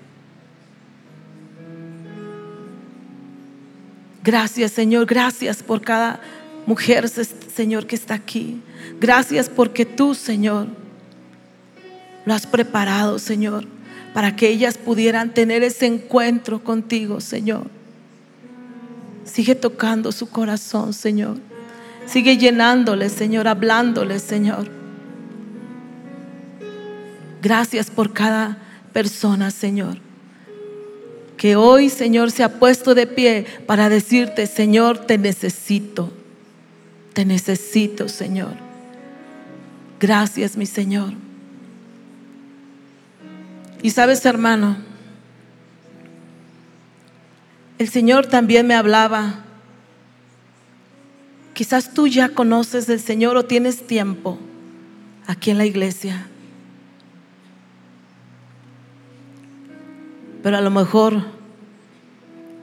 Gracias, 4.24 4.72
Señor. 4.74 5.06
Gracias 5.06 5.64
por 5.64 5.82
cada 5.82 6.20
mujer, 6.68 7.10
Señor, 7.10 7.88
que 7.88 7.96
está 7.96 8.14
aquí. 8.14 8.62
Gracias 9.00 9.50
porque 9.50 9.86
tú, 9.86 10.14
Señor, 10.14 10.68
lo 12.26 12.34
has 12.34 12.46
preparado, 12.46 13.18
Señor, 13.18 13.66
para 14.14 14.36
que 14.36 14.50
ellas 14.50 14.78
pudieran 14.78 15.34
tener 15.34 15.64
ese 15.64 15.88
encuentro 15.88 16.64
contigo, 16.64 17.22
Señor. 17.22 17.64
Sigue 19.24 19.56
tocando 19.56 20.12
su 20.12 20.30
corazón, 20.30 20.94
Señor. 20.94 21.38
Sigue 22.06 22.38
llenándole, 22.38 23.10
Señor, 23.10 23.48
hablándole, 23.48 24.20
Señor. 24.20 24.70
Gracias 27.42 27.90
por 27.90 28.12
cada 28.12 28.58
persona, 28.92 29.52
Señor. 29.52 30.00
Que 31.38 31.56
hoy, 31.56 31.90
Señor, 31.90 32.32
se 32.32 32.44
ha 32.44 32.60
puesto 32.60 32.94
de 32.94 33.08
pie 33.08 33.46
para 33.66 33.90
decirte, 33.90 34.48
Señor, 34.48 35.06
te 35.06 35.18
necesito. 35.18 36.12
Te 37.18 37.26
necesito, 37.26 38.10
Señor. 38.10 38.54
Gracias, 40.00 40.56
mi 40.56 40.68
Señor. 40.68 41.14
Y 43.82 43.90
sabes, 43.90 44.24
hermano, 44.24 44.78
el 47.80 47.90
Señor 47.90 48.28
también 48.28 48.68
me 48.68 48.76
hablaba 48.76 49.46
Quizás 51.56 51.92
tú 51.92 52.06
ya 52.06 52.30
conoces 52.30 52.86
del 52.86 53.00
Señor 53.00 53.36
o 53.36 53.46
tienes 53.46 53.88
tiempo 53.88 54.38
aquí 55.26 55.50
en 55.50 55.58
la 55.58 55.66
iglesia. 55.66 56.28
Pero 60.44 60.56
a 60.56 60.62
lo 60.62 60.70
mejor 60.70 61.24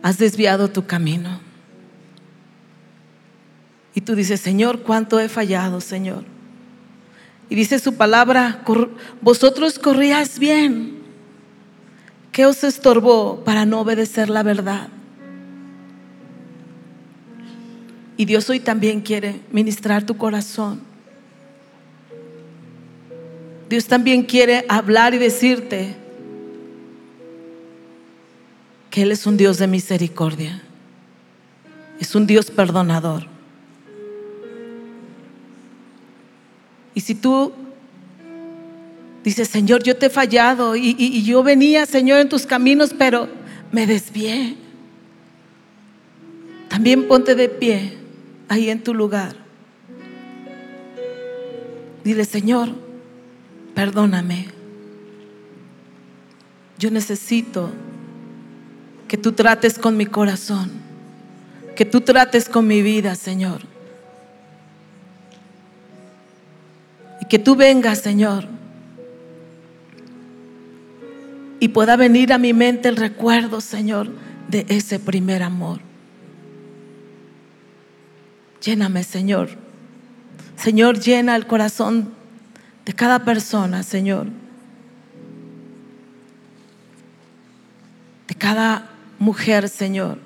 has 0.01 0.19
desviado 0.19 0.71
tu 0.71 0.87
camino. 0.87 1.44
Y 3.95 4.01
tú 4.01 4.15
dices, 4.17 4.41
Señor, 4.41 4.81
cuánto 4.83 5.21
he 5.21 5.29
fallado, 5.29 5.81
Señor. 5.81 6.25
Y 7.49 7.55
dice 7.55 7.79
su 7.79 7.95
palabra, 7.95 8.65
vosotros 9.21 9.79
corríais 9.79 10.39
bien. 10.39 10.99
¿Qué 12.33 12.47
os 12.47 12.65
estorbó 12.65 13.45
para 13.45 13.65
no 13.65 13.81
obedecer 13.81 14.29
la 14.29 14.43
verdad? 14.43 14.89
Y 18.17 18.25
Dios 18.25 18.49
hoy 18.51 18.61
también 18.61 19.01
quiere 19.01 19.41
ministrar 19.53 20.05
tu 20.05 20.17
corazón. 20.17 20.81
Dios 23.69 23.87
también 23.87 24.23
quiere 24.23 24.65
hablar 24.69 25.15
y 25.15 25.19
decirte 25.19 25.97
que 28.91 29.03
Él 29.03 29.13
es 29.13 29.27
un 29.27 29.37
Dios 29.37 29.59
de 29.59 29.67
misericordia. 29.67 30.63
Es 32.01 32.15
un 32.15 32.27
Dios 32.27 32.51
perdonador. 32.51 33.34
Y 36.95 37.01
si 37.01 37.15
tú 37.15 37.53
dices, 39.25 39.49
Señor, 39.49 39.83
yo 39.83 39.97
te 39.97 40.07
he 40.07 40.11
fallado 40.11 40.77
y, 40.77 41.23
yo 41.25 41.43
venía, 41.43 41.87
Señor, 41.87 42.21
en 42.21 42.29
tus 42.29 42.47
caminos, 42.47 42.95
pero 42.97 43.29
me 43.73 43.87
desvié. 43.87 44.57
También 46.69 47.09
ponte 47.09 47.35
de 47.35 47.49
pie 47.49 47.97
ahí 48.49 48.71
en 48.71 48.83
tu 48.83 48.95
lugar. 48.95 49.35
Dile, 52.05 52.25
Señor, 52.25 52.71
perdóname. 53.75 54.49
Yo 56.79 56.91
necesito 56.91 57.71
que 59.09 59.17
tú 59.17 59.33
trates 59.33 59.79
con 59.79 59.97
mi 59.97 60.07
corazón, 60.07 60.71
que 61.75 61.85
tú 61.85 62.03
trates 62.03 62.49
con 62.49 62.67
mi 62.67 62.83
vida, 62.83 63.15
Señor. 63.15 63.74
Que 67.35 67.41
tú 67.41 67.57
vengas, 67.57 67.99
Señor, 67.99 68.47
y 71.59 71.67
pueda 71.67 71.97
venir 71.97 72.33
a 72.33 72.39
mi 72.39 72.53
mente 72.53 72.89
el 72.89 72.95
recuerdo, 72.95 73.61
Señor, 73.61 74.09
de 74.47 74.65
ese 74.69 75.01
primer 75.01 75.43
amor. 75.43 75.81
Lléname, 78.63 79.03
Señor. 79.03 79.49
Señor, 80.55 81.01
llena 81.01 81.35
el 81.35 81.49
corazón 81.49 82.15
de 82.85 82.93
cada 82.93 83.25
persona, 83.25 83.83
Señor. 83.83 84.29
De 88.29 88.35
cada 88.37 88.93
mujer, 89.19 89.69
Señor. 89.69 90.19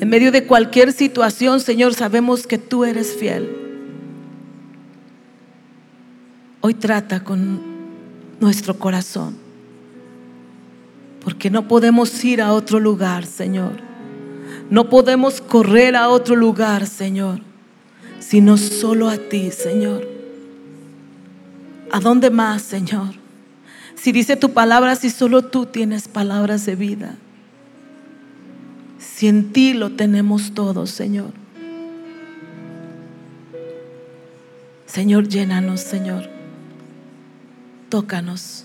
En 0.00 0.08
medio 0.08 0.32
de 0.32 0.46
cualquier 0.46 0.92
situación, 0.92 1.60
Señor, 1.60 1.92
sabemos 1.92 2.46
que 2.46 2.56
tú 2.56 2.86
eres 2.86 3.14
fiel. 3.14 3.54
Hoy 6.62 6.72
trata 6.72 7.22
con 7.22 7.60
nuestro 8.40 8.78
corazón. 8.78 9.36
Porque 11.22 11.50
no 11.50 11.68
podemos 11.68 12.24
ir 12.24 12.40
a 12.40 12.54
otro 12.54 12.80
lugar, 12.80 13.26
Señor. 13.26 13.72
No 14.70 14.88
podemos 14.88 15.42
correr 15.42 15.94
a 15.94 16.08
otro 16.08 16.34
lugar, 16.34 16.86
Señor, 16.86 17.42
sino 18.20 18.56
solo 18.56 19.10
a 19.10 19.18
ti, 19.18 19.50
Señor. 19.50 20.08
¿A 21.92 22.00
dónde 22.00 22.30
más, 22.30 22.62
Señor? 22.62 23.16
Si 23.96 24.12
dice 24.12 24.36
tu 24.36 24.52
palabra, 24.54 24.96
si 24.96 25.10
solo 25.10 25.42
tú 25.42 25.66
tienes 25.66 26.08
palabras 26.08 26.64
de 26.64 26.74
vida. 26.74 27.16
Si 29.20 29.28
en 29.28 29.52
ti 29.52 29.74
lo 29.74 29.90
tenemos 29.90 30.54
todo, 30.54 30.86
Señor. 30.86 31.32
Señor, 34.86 35.28
llénanos, 35.28 35.82
Señor. 35.82 36.30
Tócanos. 37.90 38.64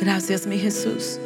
Gracias, 0.00 0.48
mi 0.48 0.58
Jesús. 0.58 1.20